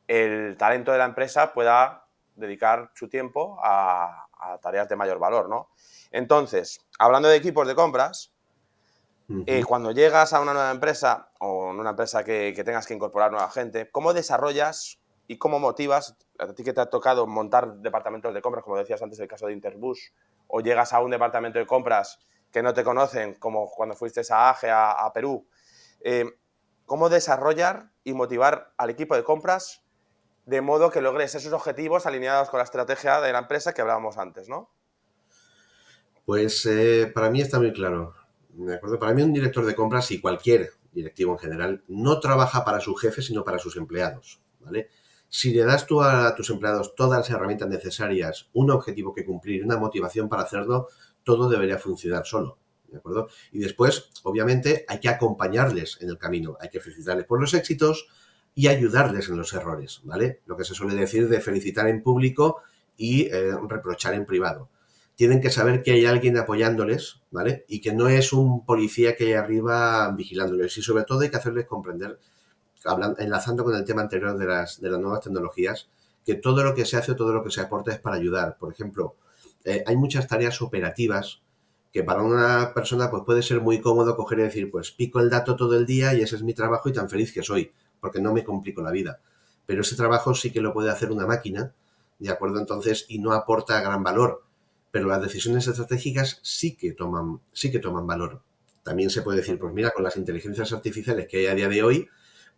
[0.08, 4.26] el talento de la empresa pueda dedicar su tiempo a,
[4.62, 5.70] tareas de mayor valor, ¿no?
[6.12, 8.34] Entonces, hablando de equipos de compras,
[9.46, 12.94] eh, cuando llegas a una nueva empresa o en una empresa que, que, tengas que
[12.94, 17.76] incorporar nueva gente, ¿cómo desarrollas y cómo motivas, a ti que te ha tocado montar
[17.78, 20.14] departamentos de compras, como decías antes el caso de Interbus,
[20.48, 22.20] o llegas a un departamento de compras
[22.52, 25.48] que no te conocen, como cuando fuiste a AGE, a, Perú,
[26.02, 26.26] eh,
[26.86, 29.84] ¿cómo desarrollar y motivar al equipo de compras
[30.46, 34.18] de modo que logres esos objetivos alineados con la estrategia de la empresa que hablábamos
[34.18, 34.72] antes, ¿no?
[36.26, 38.14] Pues eh, para mí está muy claro.
[38.50, 38.98] ¿De acuerdo?
[38.98, 42.96] Para mí un director de compras y cualquier directivo en general no trabaja para su
[42.96, 44.42] jefe, sino para sus empleados.
[44.62, 44.90] ¿vale?
[45.30, 49.64] Si le das tú a tus empleados todas las herramientas necesarias, un objetivo que cumplir,
[49.64, 50.88] una motivación para hacerlo,
[51.24, 52.58] todo debería funcionar solo.
[52.88, 53.28] ¿De acuerdo?
[53.52, 58.08] Y después, obviamente, hay que acompañarles en el camino, hay que felicitarles por los éxitos
[58.56, 60.42] y ayudarles en los errores, ¿vale?
[60.46, 62.62] Lo que se suele decir de felicitar en público
[62.96, 64.70] y eh, reprochar en privado.
[65.16, 67.66] Tienen que saber que hay alguien apoyándoles, ¿vale?
[67.68, 70.78] Y que no es un policía que hay arriba vigilándoles.
[70.78, 72.20] Y sobre todo hay que hacerles comprender
[73.18, 75.88] enlazando con el tema anterior de las, de las nuevas tecnologías,
[76.26, 78.58] que todo lo que se hace o todo lo que se aporta es para ayudar.
[78.58, 79.16] Por ejemplo,
[79.64, 81.42] eh, hay muchas tareas operativas
[81.92, 85.30] que para una persona pues puede ser muy cómodo coger y decir, pues pico el
[85.30, 88.22] dato todo el día y ese es mi trabajo y tan feliz que soy, porque
[88.22, 89.20] no me complico la vida.
[89.66, 91.74] Pero ese trabajo sí que lo puede hacer una máquina,
[92.20, 92.60] ¿de acuerdo?
[92.60, 94.44] Entonces, y no aporta gran valor.
[94.92, 98.42] Pero las decisiones estratégicas sí que toman, sí que toman valor.
[98.84, 101.84] También se puede decir, pues mira, con las inteligencias artificiales que hay a día de
[101.84, 102.10] hoy,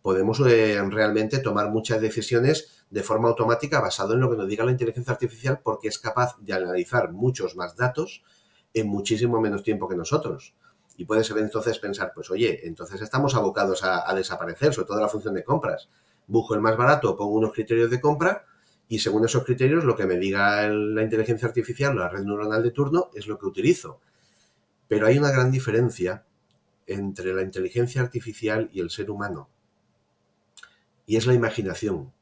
[0.02, 4.64] podemos eh, realmente tomar muchas decisiones de forma automática basado en lo que nos diga
[4.64, 8.22] la inteligencia artificial porque es capaz de analizar muchos más datos
[8.74, 10.54] en muchísimo menos tiempo que nosotros.
[10.96, 15.34] Y puedes entonces pensar, pues oye, entonces estamos abocados a, desaparecer, sobre todo la función
[15.34, 15.88] de compras.
[16.26, 18.44] Busco el más barato, pongo unos criterios de compra
[18.88, 22.62] y según esos criterios lo que me diga la inteligencia artificial o la red neuronal
[22.62, 24.00] de turno es lo que utilizo.
[24.88, 26.24] Pero hay una gran diferencia
[26.86, 29.48] entre la inteligencia artificial y el ser humano.
[31.10, 32.12] Y es la imaginación,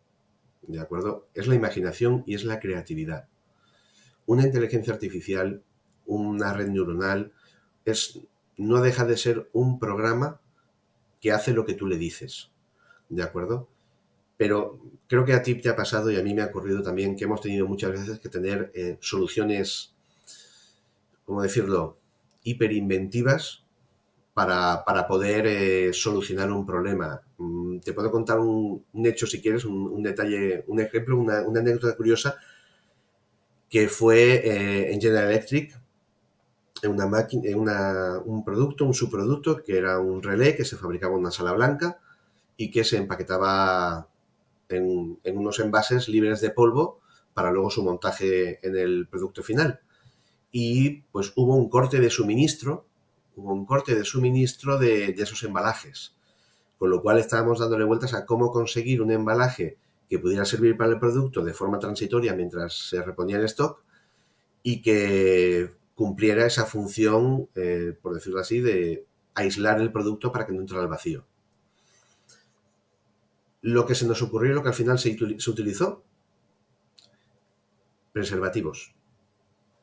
[0.63, 1.29] ¿de acuerdo?
[1.35, 3.29] Es la imaginación y es la creatividad.
[4.25, 5.63] Una inteligencia artificial,
[6.07, 7.35] una red neuronal,
[7.85, 8.19] es,
[8.57, 10.41] no deja de ser un programa
[11.21, 12.51] que hace lo que tú le dices,
[13.11, 13.69] ¿de acuerdo?
[14.39, 17.15] Pero creo que a ti te ha pasado y a mí me ha ocurrido también
[17.15, 19.93] que hemos tenido muchas veces que tener eh, soluciones,
[21.27, 21.99] ¿cómo decirlo?,
[22.43, 23.68] hiperinventivas
[24.47, 27.21] para, poder eh, solucionar un problema.
[27.39, 32.37] Mm, te puedo contar un, hecho, si quieres, un, detalle, un ejemplo, una, anécdota curiosa,
[33.69, 35.77] que fue eh, en General Electric,
[36.85, 41.33] una máquina, un producto, un subproducto, que era un relé que se fabricaba en una
[41.33, 41.99] sala blanca
[42.57, 44.09] y que se empaquetaba
[44.69, 47.01] en unos envases libres de polvo
[47.35, 49.81] para luego su montaje en el producto final.
[50.53, 52.88] Y pues hubo un corte de suministro
[53.45, 56.15] un corte de suministro de, esos embalajes.
[56.79, 60.91] Con lo cual estábamos dándole vueltas a cómo conseguir un embalaje que pudiera servir para
[60.93, 63.83] el producto de forma transitoria mientras se reponía el stock
[64.63, 70.53] y que cumpliera esa función, eh, por decirlo así, de aislar el producto para que
[70.53, 71.27] no entrara al vacío.
[73.61, 75.17] Lo que se nos ocurrió, lo que al final se
[75.51, 76.05] utilizó,
[78.13, 78.95] preservativos.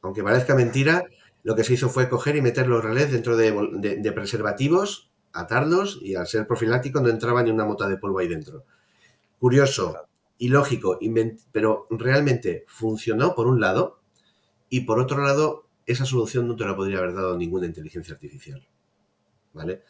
[0.02, 1.06] Aunque parezca mentira,
[1.46, 6.16] lo que se hizo fue coger y meter los relés dentro de, preservativos, atarlos y
[6.16, 8.66] al ser profiláctico no entraba ni una mota de polvo ahí dentro.
[9.38, 10.08] Curioso,
[10.40, 10.98] ilógico,
[11.52, 14.00] pero realmente funcionó por un lado
[14.70, 18.68] y por otro lado esa solución no te la podría haber dado ninguna inteligencia artificial.
[19.54, 19.84] ¿Vale?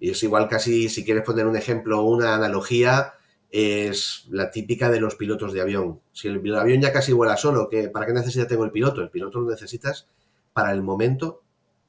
[0.00, 3.14] Y es igual casi, si quieres poner un ejemplo o una analogía,
[3.48, 6.00] es la típica de los pilotos de avión.
[6.10, 9.02] Si el, avión ya casi vuela solo, ¿para qué necesidad tengo el piloto?
[9.02, 10.08] El piloto lo necesitas
[10.54, 11.42] para el momento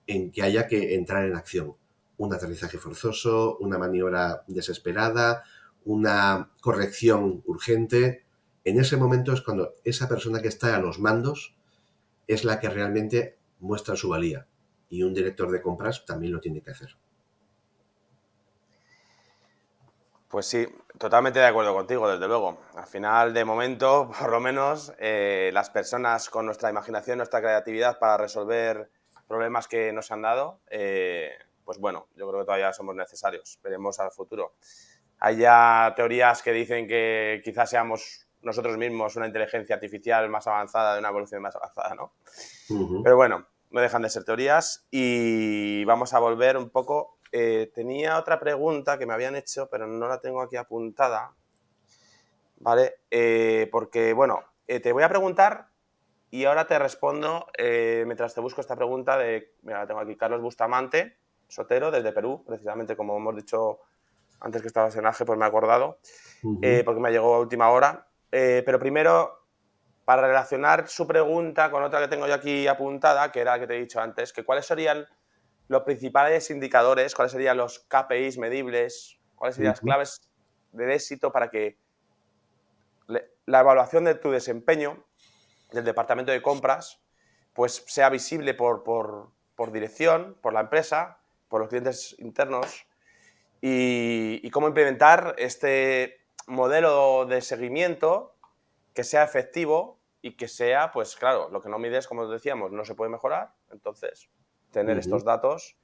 [0.08, 1.76] en que haya que entrar en acción.
[2.18, 5.44] Un aterrizaje forzoso, una maniobra desesperada,
[5.86, 8.26] una corrección urgente.
[8.64, 11.56] En ese momento es cuando esa persona que está a los mandos
[12.28, 14.48] es la que realmente muestra su valía.
[14.90, 16.98] Y un director de compras también lo tiene que hacer.
[20.36, 20.68] Pues sí,
[20.98, 22.58] totalmente de acuerdo contigo, desde luego.
[22.76, 28.00] Al final, de momento, por lo menos, eh, las personas con nuestra imaginación, nuestra creatividad
[28.00, 28.90] para resolver
[29.30, 31.30] problemas que nos han dado, eh,
[31.64, 33.60] pues bueno, yo creo que todavía somos necesarios.
[33.64, 34.56] Veremos al futuro.
[35.20, 40.96] Hay ya teorías que dicen que quizás seamos nosotros mismos una inteligencia artificial más avanzada,
[40.96, 42.12] de una evolución más avanzada, ¿no?
[43.06, 48.18] Pero bueno, no dejan de ser teorías y vamos a volver un poco eh, tenía
[48.18, 51.34] otra pregunta que me habían hecho, pero no la tengo aquí apuntada.
[52.60, 53.00] ¿Vale?
[53.12, 55.68] Eh, porque, bueno, eh, te voy a preguntar
[56.32, 60.42] y ahora te respondo mientras te busco esta pregunta de, mira, la tengo aquí, Carlos
[60.42, 61.18] Bustamante,
[61.50, 63.80] Sotero, desde Perú, precisamente como hemos dicho
[64.40, 66.00] antes que estabas en AGE, pues me he acordado,
[66.42, 68.08] porque me llegó a última hora.
[68.30, 69.46] pero primero,
[70.06, 73.68] para relacionar su pregunta con otra que tengo yo aquí apuntada, que era la que
[73.68, 75.06] te he dicho antes, que cuáles serían
[75.68, 80.30] los principales indicadores, cuáles serían los KPIs medibles, cuáles serían las claves
[80.72, 81.78] de éxito para que
[83.08, 85.06] la evaluación de tu desempeño
[85.72, 87.02] del departamento de compras
[87.56, 92.86] pues sea visible por, por, dirección, por la empresa, por los clientes internos
[93.62, 98.36] y, cómo implementar este modelo de seguimiento
[98.94, 102.84] que sea efectivo y que sea, pues claro, lo que no mides, como decíamos, no
[102.84, 103.54] se puede mejorar.
[103.72, 104.30] Entonces,
[104.76, 105.78] tener estos datos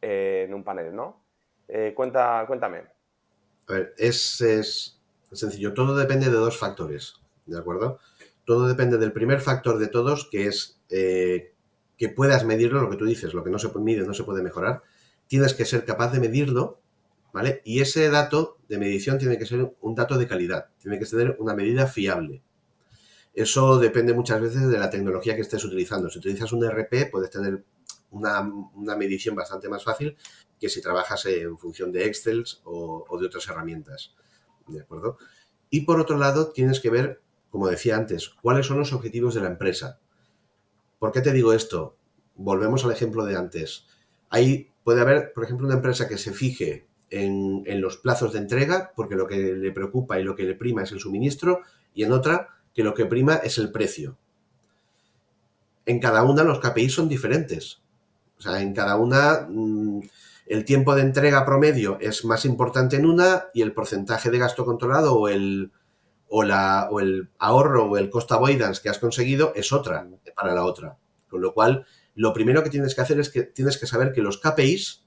[0.00, 1.22] eh, en un panel, ¿no?
[1.68, 2.84] Eh, cuenta, cuéntame.
[3.68, 4.98] A ver, es,
[5.30, 5.74] sencillo.
[5.74, 7.98] Todo depende de dos factores, ¿de acuerdo?
[8.44, 11.52] Todo depende del primer factor de todos, que es eh,
[11.98, 14.42] que puedas medirlo, lo que tú dices, lo que no se mide no se puede
[14.42, 14.82] mejorar.
[15.26, 16.80] Tienes que ser capaz de medirlo,
[17.34, 17.60] ¿vale?
[17.64, 21.36] Y ese dato de medición tiene que ser un dato de calidad, tiene que tener
[21.38, 22.42] una medida fiable.
[23.34, 26.08] Eso depende muchas veces de la tecnología que estés utilizando.
[26.08, 27.62] Si utilizas un RP, puedes tener
[28.10, 28.42] una,
[28.96, 30.16] medición bastante más fácil
[30.58, 34.14] que si trabajas en función de Excel o, de otras herramientas.
[34.66, 35.18] ¿De acuerdo?
[35.70, 39.40] Y por otro lado, tienes que ver, como decía antes, cuáles son los objetivos de
[39.40, 40.00] la empresa.
[40.98, 41.96] ¿Por qué te digo esto?
[42.34, 43.86] Volvemos al ejemplo de antes.
[44.30, 48.40] Ahí puede haber, por ejemplo, una empresa que se fije en, en, los plazos de
[48.40, 51.60] entrega, porque lo que le preocupa y lo que le prima es el suministro,
[51.94, 54.18] y en otra que lo que prima es el precio.
[55.86, 57.80] En cada una los KPIs son diferentes.
[58.38, 60.00] O sea, en cada una mm,
[60.46, 64.64] el tiempo de entrega promedio es más importante en una y el porcentaje de gasto
[64.64, 65.72] controlado o el,
[66.28, 70.54] o, la, o el ahorro o el cost avoidance que has conseguido es otra para
[70.54, 70.96] la otra.
[71.28, 74.22] Con lo cual, lo primero que tienes que hacer es que tienes que saber que
[74.22, 75.04] los KPIs,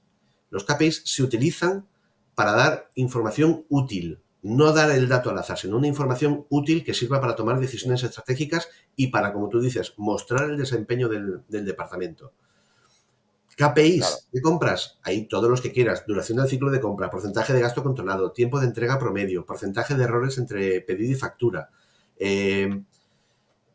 [0.50, 1.86] los KPIs se utilizan
[2.34, 6.94] para dar información útil, no dar el dato al azar, sino una información útil que
[6.94, 11.64] sirva para tomar decisiones estratégicas y para, como tú dices, mostrar el desempeño del, del
[11.64, 12.32] departamento.
[13.56, 17.60] KPIs de compras, ahí todos los que quieras, duración del ciclo de compra, porcentaje de
[17.60, 21.70] gasto controlado, tiempo de entrega promedio, porcentaje de errores entre pedido y factura,
[22.18, 22.82] eh,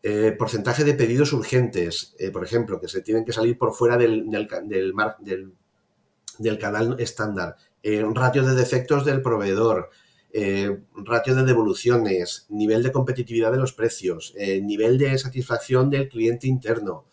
[0.03, 3.97] eh, porcentaje de pedidos urgentes, eh, por ejemplo, que se tienen que salir por fuera
[3.97, 4.47] del, del,
[6.39, 7.57] del, canal estándar,
[8.13, 9.89] ratio de defectos del proveedor,
[11.03, 17.05] ratio de devoluciones, nivel de competitividad de los precios, nivel de satisfacción del cliente interno,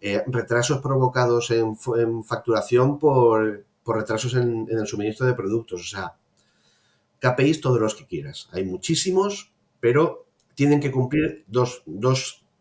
[0.00, 1.76] eh, retrasos provocados en,
[2.24, 5.80] facturación por, retrasos en, el suministro de productos.
[5.80, 6.14] O sea,
[7.20, 8.48] KPIs todos los que quieras.
[8.52, 11.82] Hay muchísimos, pero tienen que cumplir dos,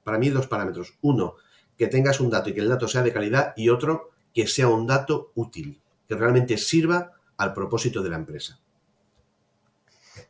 [0.03, 0.97] para mí, dos parámetros.
[1.01, 1.35] Uno,
[1.77, 4.67] que tengas un dato y que el dato sea de calidad y otro, que sea
[4.67, 8.59] un dato útil, que realmente sirva al propósito de la empresa.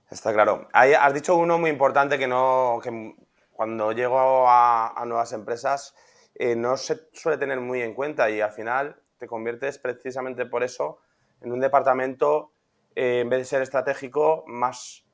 [0.10, 0.68] Está claro.
[0.74, 3.16] has dicho uno muy importante que no, que
[3.54, 5.94] cuando llego a, nuevas empresas
[6.36, 10.64] eh, no se suele tener muy en cuenta y al final te conviertes precisamente por
[10.64, 11.00] eso
[11.42, 12.52] en un departamento,
[12.96, 15.06] eh, en vez de ser estratégico, más,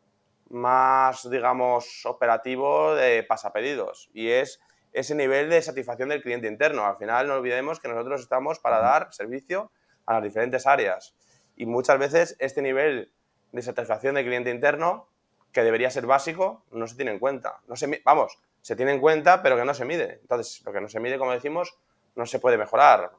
[0.49, 4.09] más, digamos, operativo de pasapedidos.
[4.13, 4.59] Y es
[4.93, 6.85] ese nivel de satisfacción del cliente interno.
[6.85, 9.71] Al final no olvidemos que nosotros estamos para dar servicio
[10.05, 11.15] a las diferentes áreas.
[11.55, 13.11] Y muchas veces este nivel
[13.51, 15.09] de satisfacción del cliente interno,
[15.51, 17.61] que debería ser básico, no se tiene en cuenta.
[17.67, 20.17] No se, vamos, se tiene en cuenta, pero que no se mide.
[20.23, 21.77] Entonces, lo que no se mide, como decimos,
[22.15, 23.11] no se puede mejorar.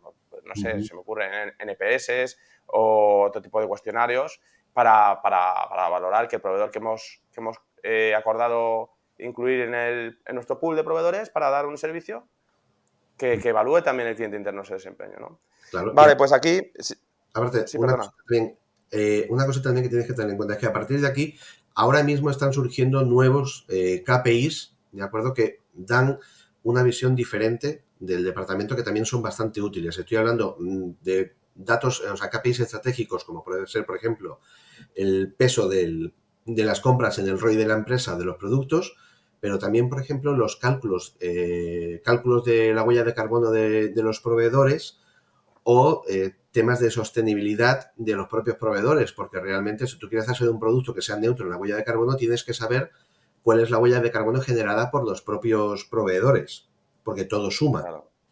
[0.44, 4.40] No sé, se me ocurren NPS o otro tipo de cuestionarios
[4.72, 10.34] para, valorar que el proveedor que hemos, que hemos eh, acordado incluir en, el, en,
[10.34, 12.26] nuestro pool de proveedores para dar un servicio
[13.16, 15.14] que, evalúe también el cliente interno ese desempeño.
[15.20, 15.38] ¿no?
[15.94, 16.72] vale, pues aquí.
[17.32, 18.58] Aparte, sí, una, cosa también,
[18.90, 21.06] eh, una cosa también que tienes que tener en cuenta es que a partir de
[21.06, 21.38] aquí,
[21.76, 25.34] ahora mismo están surgiendo nuevos eh, KPIs, ¿de acuerdo?
[25.34, 26.18] Que dan
[26.62, 29.96] una visión diferente del departamento que también son bastante útiles.
[29.98, 34.40] Estoy hablando mm, de datos, o sea, KPIs estratégicos, como puede ser, por ejemplo,
[34.94, 36.12] el peso de
[36.44, 38.96] las compras en el ROI de la empresa de los productos,
[39.40, 44.20] pero también, por ejemplo, los cálculos, eh, cálculos de la huella de carbono de, los
[44.20, 44.98] proveedores
[45.62, 50.48] o eh, temas de sostenibilidad de los propios proveedores, porque realmente si tú quieres hacer
[50.48, 52.90] un producto que sea neutro en la huella de carbono, tienes que saber
[53.46, 56.66] cuál es la huella de carbono generada por los propios proveedores,
[57.04, 57.84] porque todo suma,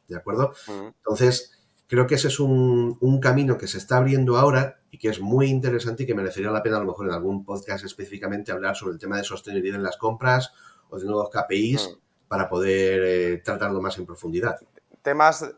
[0.09, 0.55] ¿de acuerdo?
[0.67, 1.53] Entonces,
[1.87, 5.21] creo que ese es un, un, camino que se está abriendo ahora y que es
[5.21, 8.75] muy interesante y que merecería la pena a lo mejor en algún podcast específicamente hablar
[8.75, 10.53] sobre el tema de sostenibilidad en las compras
[10.91, 11.97] o de nuevos KPIs
[12.27, 14.59] para poder eh, tratarlo más en profundidad.
[15.03, 15.49] Temas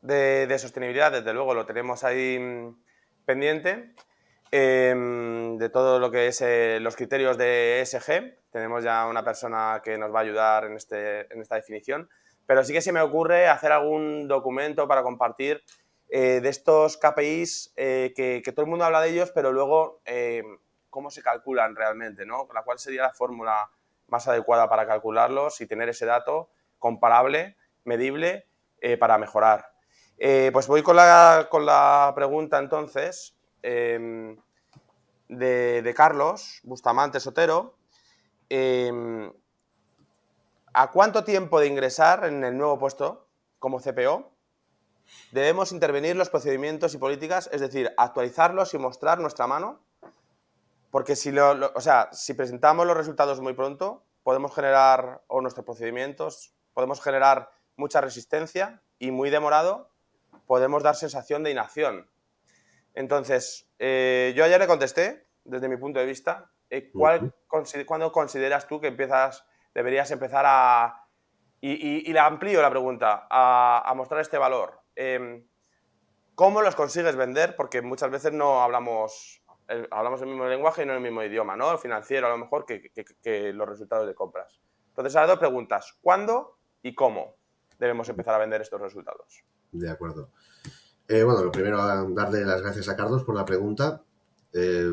[0.00, 2.76] de, sostenibilidad, desde luego, lo tenemos ahí mm,
[3.26, 3.92] pendiente.
[4.54, 9.80] Em, de todo lo que es eh, los criterios de ESG, tenemos ya una persona
[9.82, 12.10] que nos va a ayudar en, este, en esta definición,
[12.44, 15.62] pero sí que se me ocurre hacer algún documento para compartir
[16.10, 20.58] eh, de estos KPIs que, que, todo el mundo habla de ellos, pero luego em,
[20.90, 22.46] cómo se calculan realmente, ¿no?
[22.52, 23.70] La cual sería la fórmula
[24.08, 28.46] más adecuada para calcularlos y tener ese dato comparable, medible,
[28.82, 29.72] eh, para mejorar.
[30.18, 34.36] Eh, pues voy con la, con la pregunta entonces em,
[35.28, 37.76] de, Carlos Bustamante Sotero.
[38.48, 39.32] Em,
[40.74, 44.30] ¿A cuánto tiempo de ingresar en el nuevo puesto como CPO
[45.30, 49.80] debemos intervenir los procedimientos y políticas, es decir, actualizarlos y mostrar nuestra mano
[50.92, 56.52] porque si, o sea, si presentamos los resultados muy pronto, podemos generar, o nuestros procedimientos,
[56.74, 59.90] podemos generar mucha resistencia y muy demorado,
[60.46, 62.10] podemos dar sensación de inacción.
[62.94, 67.34] Entonces, eh, yo ayer le contesté, desde mi punto de vista, eh, ¿cuál,
[67.86, 70.98] ¿cuándo consideras tú que empiezas, deberías empezar a...
[71.60, 74.80] Y, le amplío la pregunta, a, mostrar este valor.
[74.96, 75.46] Em,
[76.34, 77.54] ¿Cómo los consigues vender?
[77.54, 79.42] Porque muchas veces no hablamos
[79.90, 81.72] hablamos el mismo lenguaje y no el mismo idioma, ¿no?
[81.72, 84.60] El financiero a lo mejor que, los resultados de compras.
[84.88, 85.96] Entonces, ahora dos preguntas.
[86.00, 87.36] ¿Cuándo y cómo
[87.78, 89.42] debemos empezar a vender estos resultados?
[89.70, 90.30] De acuerdo.
[91.12, 91.76] Eh, bueno, lo primero,
[92.14, 94.02] darle las gracias a Carlos por la pregunta.
[94.54, 94.88] Eh,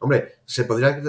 [0.00, 1.00] hombre, se podría,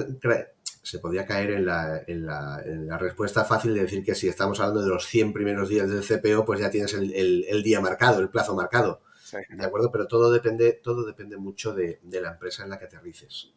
[0.83, 5.07] se podría caer en la, respuesta fácil de decir que si estamos hablando de los
[5.07, 9.01] 100 primeros días del CPO, pues ya tienes el día marcado, el plazo marcado.
[9.49, 9.91] ¿De acuerdo?
[9.91, 13.51] Pero todo depende, todo depende mucho de, la empresa en la que aterrices.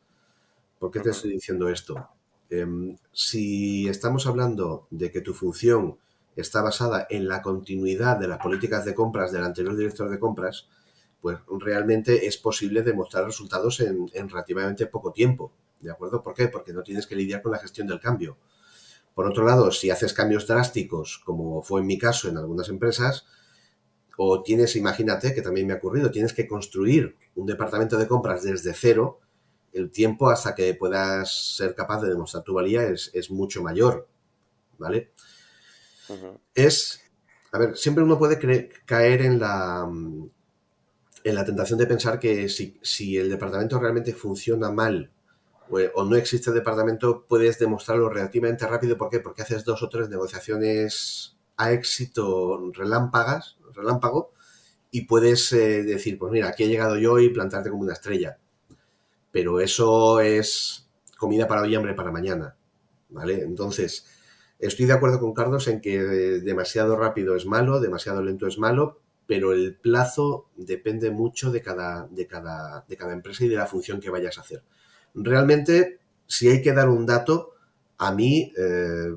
[0.79, 2.09] ¿Por qué te estoy diciendo esto?
[2.49, 5.99] Em, si estamos hablando de que tu función
[6.37, 10.69] está basada en la continuidad de las políticas de compras del anterior director de compras,
[11.21, 15.53] pues realmente es posible demostrar resultados en, en, relativamente poco tiempo.
[15.81, 16.23] ¿De acuerdo?
[16.23, 16.49] ¿Por qué?
[16.49, 18.37] Porque no tienes que lidiar con la gestión del cambio.
[19.14, 23.26] Por otro lado, si haces cambios drásticos, como fue en mi caso en algunas empresas,
[24.16, 28.43] o tienes, imagínate, que también me ha ocurrido, tienes que construir un departamento de compras
[28.43, 29.20] desde cero,
[29.72, 34.09] el tiempo hasta que puedas ser capaz de demostrar tu valía es, mucho mayor,
[34.78, 35.12] ¿vale?
[36.55, 37.03] Es,
[37.53, 38.39] a ver, siempre uno puede
[38.85, 39.89] caer en la,
[41.25, 45.11] en la tentación de pensar que si, el departamento realmente funciona mal
[45.69, 48.97] o, o, no existe el departamento, puedes demostrarlo relativamente rápido.
[48.97, 49.21] ¿Por qué?
[49.21, 54.33] Porque haces dos o tres negociaciones a éxito relámpagas relámpago
[54.91, 58.39] y puedes eh, decir, pues mira, aquí he llegado yo y plantarte como una estrella.
[59.31, 62.57] Pero eso es comida para hoy y hambre para mañana.
[63.11, 63.43] ¿Vale?
[63.43, 64.07] Entonces,
[64.61, 69.01] estoy de acuerdo con Carlos en que demasiado rápido es malo, demasiado lento es malo,
[69.27, 72.09] pero el plazo depende mucho de cada
[73.13, 74.63] empresa y de la función que vayas a hacer.
[75.15, 77.55] Realmente, si hay que dar un dato,
[77.99, 79.15] a mí, eh,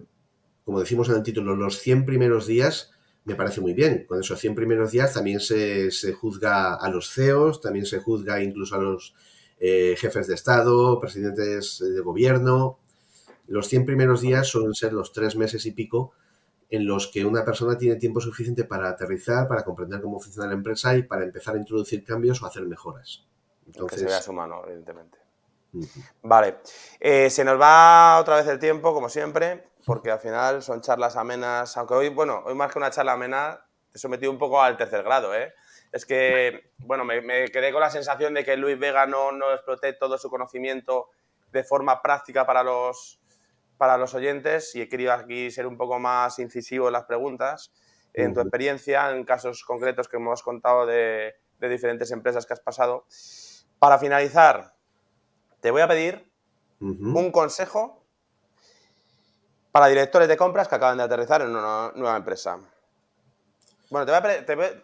[0.66, 2.92] como decimos en el título, los 100 primeros días
[3.26, 4.06] me parece muy bien.
[4.08, 8.76] Con esos 100 primeros días también se, juzga a los CEOs, también se juzga incluso
[8.76, 9.16] a los
[9.60, 12.80] eh, jefes de Estado, presidentes de gobierno.
[13.54, 16.14] Los 100 primeros días suelen ser los tres meses y pico
[16.70, 20.56] en los que una persona tiene tiempo suficiente para aterrizar, para comprender cómo funciona la
[20.56, 23.26] empresa y para empezar a introducir cambios o hacer mejoras.
[23.68, 25.20] Entonces, que se vea su mano, evidentemente.
[26.24, 26.58] Vale.
[27.00, 31.16] Eh, se nos va otra vez el tiempo, como siempre porque al final son charlas
[31.16, 34.62] amenas, aunque hoy, bueno, hoy más que una charla amena, te he sometido un poco
[34.62, 35.54] al tercer grado, ¿eh?
[35.92, 39.94] Es que, bueno, me, quedé con la sensación de que Luis Vega no, no exploté
[39.94, 41.10] todo su conocimiento
[41.52, 43.20] de forma práctica para los,
[43.84, 47.74] para los oyentes y he querido aquí ser un poco más incisivo en las preguntas.
[48.14, 52.62] En tu experiencia, en casos concretos que hemos contado de, de diferentes empresas que has
[52.62, 53.06] pasado.
[53.80, 54.74] Para finalizar,
[55.60, 56.32] te voy a pedir
[56.80, 58.06] un consejo
[59.74, 62.58] para directores de compras que acaban de aterrizar en una nueva empresa.
[63.90, 64.84] Bueno, te voy a,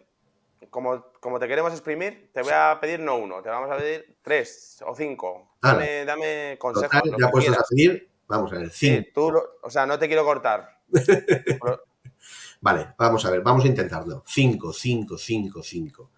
[0.70, 4.18] como, como, te queremos exprimir, te voy a pedir no uno, te vamos a pedir
[4.22, 5.56] tres o cinco.
[5.62, 7.02] Dame, dame consejos.
[7.18, 9.34] ya puestos a seguir, vamos a ver, cinco.
[9.62, 10.80] o sea, no te quiero cortar.
[12.62, 14.24] vale, vamos a ver, vamos a intentarlo.
[14.26, 16.10] Cinco, cinco, cinco, cinco.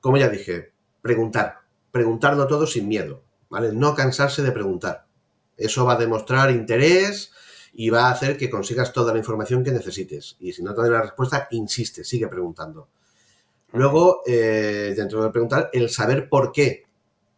[0.00, 1.58] Como ya dije, preguntar.
[1.90, 3.72] Preguntarlo todo sin miedo, ¿vale?
[3.72, 5.04] No cansarse de preguntar.
[5.58, 7.32] Eso va a demostrar interés,
[7.72, 10.36] y va a hacer que consigas toda la información que necesites.
[10.40, 12.88] Y si no te la respuesta, insiste, sigue preguntando.
[13.72, 16.84] Luego, eh, dentro de preguntar, el saber por qué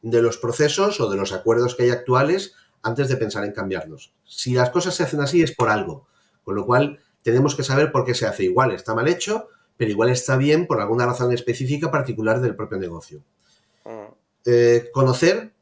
[0.01, 4.13] de los procesos o de los acuerdos que hay actuales antes de pensar en cambiarlos.
[4.25, 6.07] Si las cosas se hacen así es por algo,
[6.45, 8.73] con lo cual tenemos que saber por qué se hace igual.
[8.73, 13.23] Está mal hecho, pero igual está bien por alguna razón específica particular del propio negocio.
[14.45, 15.53] Eh, conocer,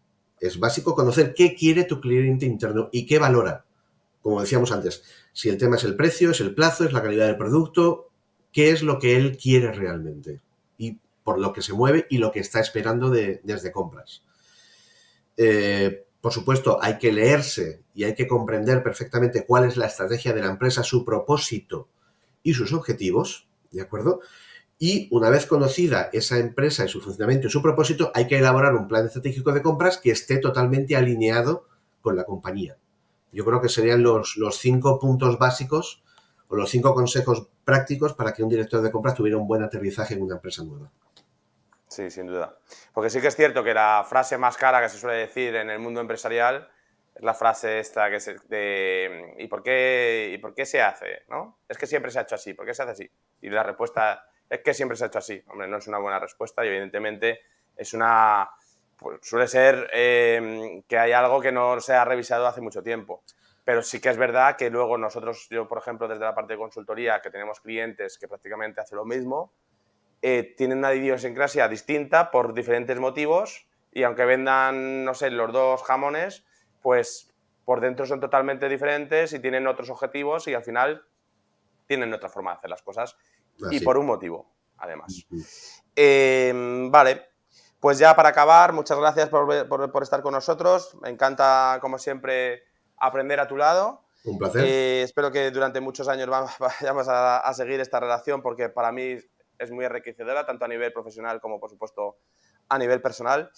[0.41, 3.65] es básico, conocer qué quiere tu cliente interno y qué valora
[4.23, 5.03] como decíamos antes,
[5.33, 8.11] si el tema es el precio, es el plazo, es la calidad del producto,
[8.53, 10.41] qué es lo que él quiere realmente
[10.77, 14.23] y por lo que se mueve y lo que está esperando desde compras.
[15.37, 20.33] Eh, por supuesto, hay que leerse y hay que comprender perfectamente cuál es la estrategia
[20.33, 21.89] de la empresa, su propósito
[22.43, 24.21] y sus objetivos, ¿de acuerdo?
[24.79, 28.75] Y una vez conocida esa empresa y su funcionamiento y su propósito, hay que elaborar
[28.75, 31.67] un plan estratégico de compras que esté totalmente alineado
[32.01, 32.77] con la compañía.
[33.33, 36.03] Yo creo que serían los, los cinco puntos básicos
[36.49, 40.15] o los cinco consejos prácticos para que un director de compras tuviera un buen aterrizaje
[40.15, 40.91] en una empresa nueva.
[41.91, 42.57] Sí, sin duda.
[42.93, 45.71] Porque sí que es cierto que la frase más cara que se suele decir en
[45.71, 46.71] el mundo empresarial
[47.13, 51.25] es la frase esta que se, de ¿y por, qué, ¿y por qué se hace?
[51.29, 51.59] ¿no?
[51.69, 53.11] Es que siempre se ha hecho así, ¿por qué se hace así?
[53.41, 55.43] Y la respuesta es que siempre se ha hecho así.
[55.49, 57.41] Hombre, no es una buena respuesta y evidentemente
[57.77, 58.49] es una
[58.97, 63.25] pues suele ser em, que hay algo que no se ha revisado hace mucho tiempo.
[63.65, 66.59] Pero sí que es verdad que luego nosotros, yo por ejemplo, desde la parte de
[66.61, 69.53] consultoría, que tenemos clientes que prácticamente hacen lo mismo,
[70.23, 75.83] eh, tienen una idiosincrasia distinta por diferentes motivos y aunque vendan, no sé, los dos
[75.83, 76.45] jamones,
[76.83, 77.31] pues
[77.65, 81.05] por dentro son totalmente diferentes y tienen otros objetivos y al final
[81.87, 83.17] tienen otra forma de hacer las cosas
[83.71, 85.27] y por un motivo, además.
[85.95, 87.31] Em, vale,
[87.81, 90.97] pues ya para acabar, muchas gracias por, estar con nosotros.
[91.01, 92.63] Me encanta, como siempre,
[92.97, 94.03] aprender a tu lado.
[94.25, 94.65] Un placer.
[94.65, 99.17] Eh, espero que durante muchos años vayamos a, seguir esta relación porque para mí
[99.61, 102.17] es muy enriquecedora, tanto a nivel profesional como, por supuesto,
[102.69, 103.51] a nivel personal.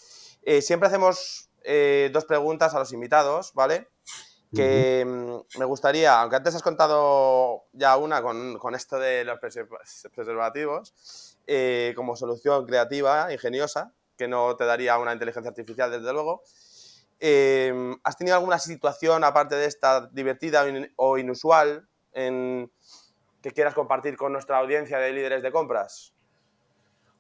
[0.43, 3.89] Eh, siempre hacemos eh, dos preguntas a los invitados, ¿vale?
[4.55, 9.39] Que mm, me gustaría, aunque antes has contado ya una con, con esto de los
[9.39, 11.39] preservativos,
[11.97, 16.43] como solución creativa, ingeniosa, que no te daría una inteligencia artificial, desde luego.
[18.03, 20.65] ¿Has tenido alguna situación, aparte de esta, divertida
[20.97, 22.71] o inusual, en,
[23.43, 26.15] que quieras compartir con nuestra audiencia de líderes de compras?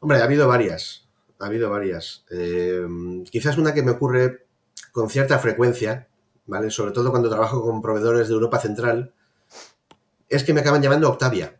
[0.00, 1.08] Hombre, ha habido varias.
[1.38, 2.24] Ha habido varias.
[2.30, 4.46] Em, quizás una que me ocurre
[4.92, 6.08] con cierta frecuencia,
[6.46, 6.70] ¿vale?
[6.70, 9.12] Sobre todo cuando trabajo con proveedores de Europa Central,
[10.28, 11.58] es que me acaban llamando Octavia,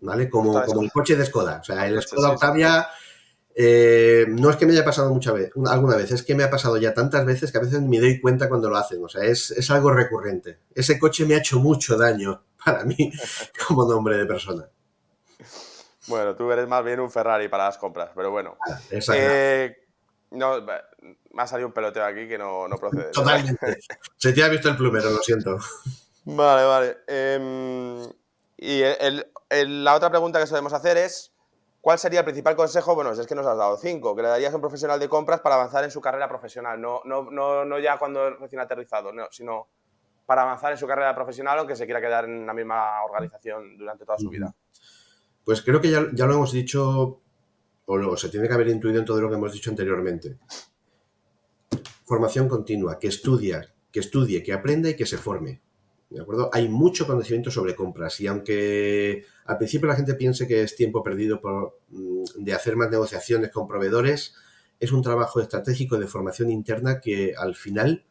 [0.00, 0.30] ¿vale?
[0.30, 1.58] Como, como el coche de Skoda.
[1.60, 2.88] O sea, el Skoda Octavia
[3.54, 6.50] eh, no es que me haya pasado mucha vez, alguna vez, es que me ha
[6.50, 9.04] pasado ya tantas veces que a veces me doy cuenta cuando lo hacen.
[9.04, 10.58] O sea, es, algo recurrente.
[10.74, 13.12] Ese coche me ha hecho mucho daño para mí
[13.66, 14.68] como nombre de persona.
[16.08, 18.56] Bueno, tú eres más bien un Ferrari para las compras, pero bueno.
[18.68, 18.78] Ah,
[19.14, 19.86] eh,
[20.30, 23.10] no, me ha salido un peloteo aquí que no, procede.
[23.12, 23.78] Totalmente.
[24.16, 25.58] Se te ha visto el plumero, lo siento.
[26.24, 26.98] Vale, vale.
[27.06, 28.12] Em,
[28.56, 28.82] y
[29.50, 31.32] la otra pregunta que solemos hacer es
[31.82, 32.94] ¿Cuál sería el principal consejo?
[32.94, 35.40] Bueno, es que nos has dado cinco, que le darías a un profesional de compras
[35.40, 39.66] para avanzar en su carrera profesional, no, no, no, no ya cuando recién aterrizado, sino
[40.26, 44.04] para avanzar en su carrera profesional aunque se quiera quedar en la misma organización durante
[44.04, 44.54] toda su vida.
[45.44, 47.20] Pues creo que ya, ya lo hemos dicho,
[47.86, 50.38] o lo, se tiene que haber intuido en todo lo que hemos dicho anteriormente.
[52.04, 55.60] Formación continua, que estudia, que estudie, que aprenda y que se forme.
[56.12, 56.50] ¿De acuerdo?
[56.52, 61.02] Hay mucho conocimiento sobre compras y aunque al principio la gente piense que es tiempo
[61.02, 64.34] perdido por, mm, de hacer más negociaciones con proveedores,
[64.78, 68.04] es un trabajo estratégico de formación interna que al final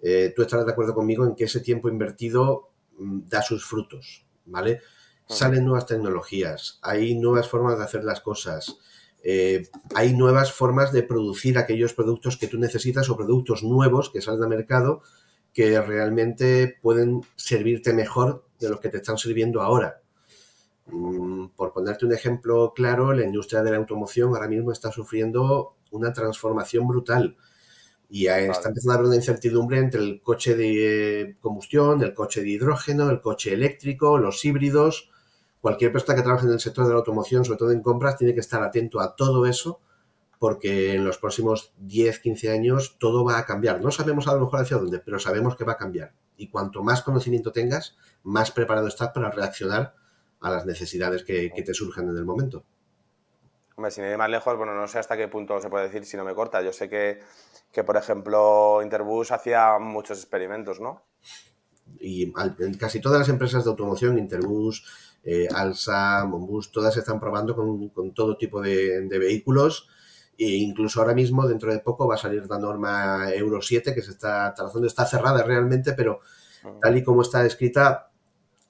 [0.00, 4.26] eh, tú estarás de acuerdo conmigo en que ese tiempo invertido mm, da sus frutos,
[4.44, 4.80] ¿vale?
[5.28, 8.78] Salen nuevas tecnologías, hay nuevas formas de hacer las cosas,
[9.24, 14.20] eh, hay nuevas formas de producir aquellos productos que tú necesitas o productos nuevos que
[14.20, 15.02] salen al mercado
[15.52, 20.00] que realmente pueden servirte mejor de los que te están sirviendo ahora.
[20.86, 25.74] Mm, por ponerte un ejemplo claro, la industria de la automoción ahora mismo está sufriendo
[25.90, 27.36] una transformación brutal
[28.08, 32.50] y está empezando a haber una incertidumbre entre el coche de combustión, el coche de
[32.50, 35.10] hidrógeno, el coche eléctrico, los híbridos.
[35.60, 38.34] Cualquier persona que trabaje en el sector de la automoción, sobre todo en compras, tiene
[38.34, 39.80] que estar atento a todo eso
[40.38, 43.80] porque en los próximos 10, 15 años todo va a cambiar.
[43.80, 46.12] No sabemos a lo mejor hacia dónde, pero sabemos que va a cambiar.
[46.36, 49.94] Y cuanto más conocimiento tengas, más preparado estás para reaccionar
[50.40, 52.64] a las necesidades que, te surjan en el momento.
[53.76, 56.16] Hombre, sin ir más lejos, bueno, no sé hasta qué punto se puede decir si
[56.16, 56.62] no me corta.
[56.62, 57.20] Yo sé que,
[57.84, 61.02] por ejemplo, Interbus hacía muchos experimentos, ¿no?
[62.00, 62.32] Y
[62.78, 64.84] casi todas las empresas de automoción, Interbus,
[65.24, 69.88] eh, Alsa, Monbus, todas están probando con, todo tipo de, de vehículos
[70.38, 74.02] e incluso ahora mismo, dentro de poco, va a salir la norma Euro 7 que
[74.02, 76.20] se está trazando, está cerrada realmente, pero
[76.64, 76.72] ah.
[76.80, 78.10] tal y como está escrita,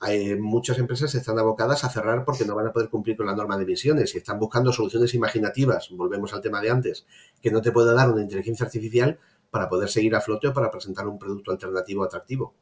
[0.01, 3.34] hay, muchas empresas están abocadas a cerrar porque no van a poder cumplir con la
[3.34, 7.07] norma de emisiones y están buscando soluciones imaginativas, volvemos al tema de antes,
[7.40, 9.18] que no te pueda dar una inteligencia artificial
[9.51, 12.55] para poder seguir a flote o para presentar un producto alternativo atractivo.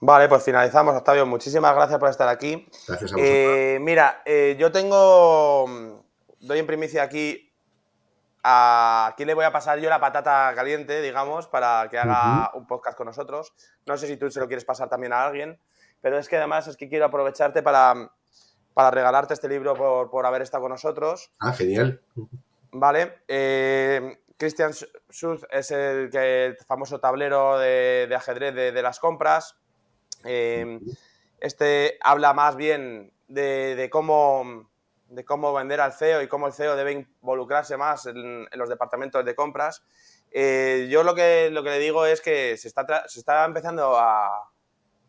[0.00, 1.26] Vale, pues finalizamos, Octavio.
[1.26, 2.66] Muchísimas gracias por estar aquí.
[2.88, 3.22] Gracias a vosotros.
[3.22, 6.00] Eh, mira, eh, yo tengo
[6.40, 7.49] doy en primicia aquí
[8.42, 12.66] a aquí le voy a pasar yo la patata caliente, digamos, para que haga un
[12.66, 13.52] podcast con nosotros.
[13.86, 15.58] No sé si tú se lo quieres pasar también a alguien,
[16.00, 18.12] pero es que además es que quiero aprovecharte para,
[18.74, 19.74] para regalarte este libro
[20.10, 21.30] por, haber estado con nosotros.
[21.38, 22.00] Ah, genial.
[22.72, 23.18] Vale.
[23.28, 24.72] Eh, Christian
[25.10, 29.56] Schulz es el, que, famoso tablero de, ajedrez de, las compras.
[30.24, 30.80] Eh,
[31.40, 34.69] este habla más bien de cómo
[35.10, 39.24] de cómo vender al CEO y cómo el CEO debe involucrarse más en, los departamentos
[39.24, 39.82] de compras.
[40.30, 43.98] Eh, yo lo que, lo que le digo es que se está, se está empezando
[43.98, 44.50] a,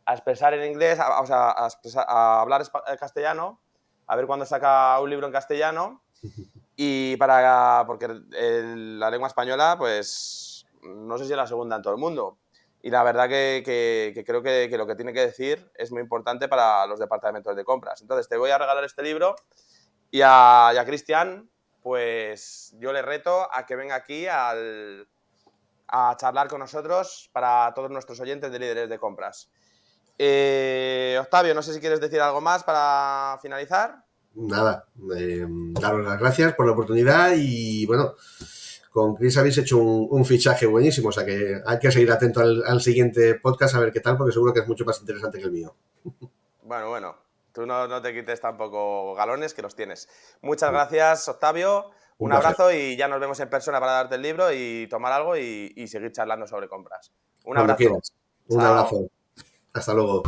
[0.07, 3.61] expresar en inglés, a, o sea, a, hablar eh, castellano,
[4.07, 6.03] a ver cuándo saca un libro en castellano.
[6.83, 11.93] Y para, porque la lengua española, pues no sé si es la segunda en todo
[11.93, 12.39] el mundo.
[12.81, 13.61] Y la verdad que,
[14.25, 17.63] creo que, que, lo que tiene que decir es muy importante para los departamentos de
[17.63, 18.01] compras.
[18.01, 19.35] Entonces, te voy a regalar este libro
[20.11, 21.49] y a, Cristian,
[21.81, 24.55] pues yo le reto a que venga aquí a
[26.17, 29.49] charlar con nosotros para todos nuestros oyentes de líderes de compras.
[30.23, 34.05] Eh, Octavio, no sé si quieres decir algo más para finalizar.
[34.35, 34.85] Nada,
[35.17, 38.13] eh, daros las gracias por la oportunidad y bueno,
[38.91, 42.63] con Chris habéis hecho un, fichaje buenísimo, o sea que hay que seguir atento al,
[42.67, 45.45] al, siguiente podcast a ver qué tal, porque seguro que es mucho más interesante que
[45.45, 45.75] el mío.
[46.61, 47.15] Bueno, bueno,
[47.53, 50.07] Tú no, te quites tampoco galones, que los tienes.
[50.41, 51.91] Muchas gracias, Octavio.
[52.17, 55.35] Un, abrazo y ya nos vemos en persona para darte el libro y tomar algo
[55.35, 57.11] y, seguir charlando sobre compras.
[57.45, 58.01] Un abrazo.
[58.47, 59.09] Un abrazo.
[59.73, 60.23] Hasta luego.